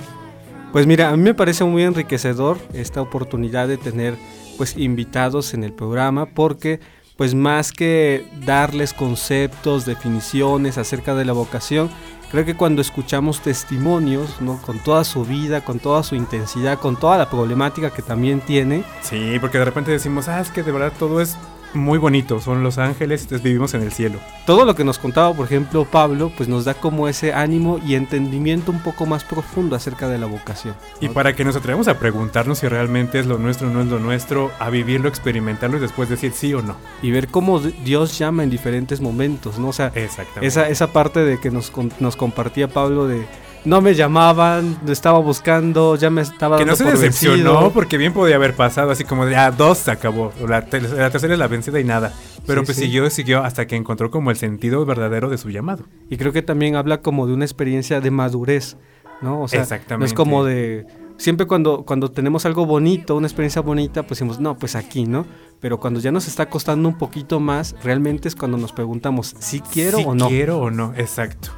[0.75, 4.16] Pues mira, a mí me parece muy enriquecedor esta oportunidad de tener
[4.57, 6.81] pues invitados en el programa porque
[7.16, 11.91] pues más que darles conceptos, definiciones acerca de la vocación,
[12.33, 14.61] creo que cuando escuchamos testimonios, ¿no?
[14.62, 18.83] con toda su vida, con toda su intensidad, con toda la problemática que también tiene,
[19.01, 21.37] Sí, porque de repente decimos, ah, es que de verdad todo es
[21.75, 24.18] muy bonito, son los ángeles, entonces vivimos en el cielo.
[24.47, 27.95] todo lo que nos contaba, por ejemplo, Pablo, pues nos da como ese ánimo y
[27.95, 30.75] entendimiento un poco más profundo acerca de la vocación.
[31.01, 33.87] Y para que nos atrevamos a preguntarnos si realmente es lo nuestro o no es
[33.87, 36.77] lo nuestro, a vivirlo, experimentarlo y después decir sí o no.
[37.03, 39.68] Y ver cómo Dios llama en diferentes momentos, ¿no?
[39.68, 40.47] O sea, Exactamente.
[40.47, 43.27] esa, esa parte de que nos, nos compartía Pablo de
[43.65, 47.53] no me llamaban, lo estaba buscando, ya me estaba que dando no se por decepcionó
[47.53, 47.73] vencido.
[47.73, 51.33] porque bien podía haber pasado así como de, ah, dos se acabó, la, la tercera
[51.33, 52.12] es la vencida y nada.
[52.47, 52.85] Pero Sí, pues sí.
[52.85, 55.85] siguió, siguió hasta que encontró como el sentido verdadero de su llamado.
[56.11, 58.77] Y creo que también habla como de una experiencia de madurez,
[59.23, 59.41] ¿no?
[59.43, 60.15] O sea, no es Exactamente.
[60.15, 60.87] como de,
[61.17, 65.25] siempre cuando, cuando tenemos algo bonito, una experiencia bonita, pues decimos, no, pues aquí, ¿no?
[65.61, 69.61] Pero cuando ya nos está costando un poquito más, realmente es cuando nos preguntamos si
[69.61, 70.29] quiero Si o no.
[70.29, 71.49] quiero o no, exacto.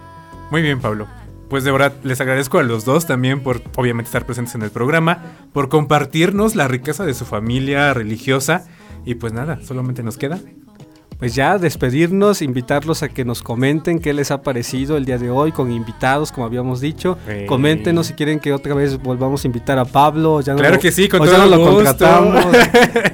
[0.53, 1.09] Muy bien, Pablo.
[1.49, 4.71] Pues de verdad, les agradezco a los dos también por obviamente estar presentes en el
[4.71, 5.23] programa,
[5.53, 8.65] por compartirnos la riqueza de su familia religiosa.
[9.05, 10.41] Y pues nada, solamente nos queda
[11.21, 15.31] Pues ya despedirnos, invitarlos a que nos comenten qué les ha parecido el día de
[15.31, 17.17] hoy con invitados, como habíamos dicho.
[17.29, 17.47] Sí.
[17.47, 20.41] Coméntenos si quieren que otra vez volvamos a invitar a Pablo.
[20.41, 21.75] Ya no Claro lo- que sí, con o ya todo no lo gusto.
[21.77, 22.45] contratamos.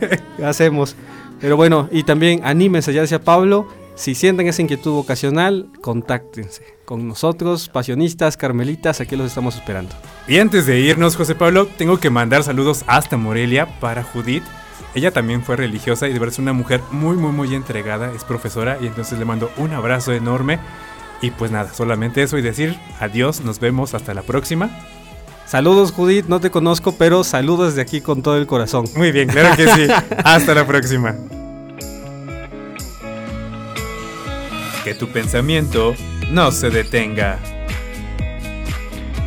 [0.38, 0.96] ¿Qué hacemos?
[1.40, 7.06] Pero bueno, y también anímense, ya decía Pablo, si sienten esa inquietud vocacional, contáctense con
[7.08, 9.94] nosotros, pasionistas, carmelitas, aquí los estamos esperando.
[10.26, 14.42] Y antes de irnos, José Pablo, tengo que mandar saludos hasta Morelia para Judith.
[14.94, 18.24] Ella también fue religiosa y de verdad es una mujer muy, muy, muy entregada, es
[18.24, 20.58] profesora y entonces le mando un abrazo enorme.
[21.22, 24.70] Y pues nada, solamente eso y decir adiós, nos vemos hasta la próxima.
[25.46, 28.86] Saludos Judith, no te conozco, pero saludos de aquí con todo el corazón.
[28.96, 29.86] Muy bien, claro que sí.
[30.24, 31.14] Hasta la próxima.
[34.84, 35.94] Que tu pensamiento
[36.30, 37.38] no se detenga.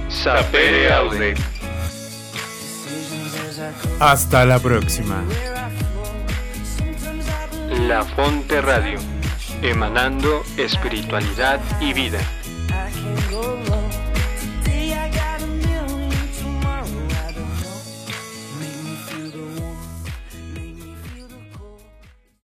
[0.09, 1.33] Sapere Aude.
[3.99, 5.23] Hasta la próxima.
[7.87, 8.99] La Fonte Radio.
[9.61, 12.19] Emanando espiritualidad y vida.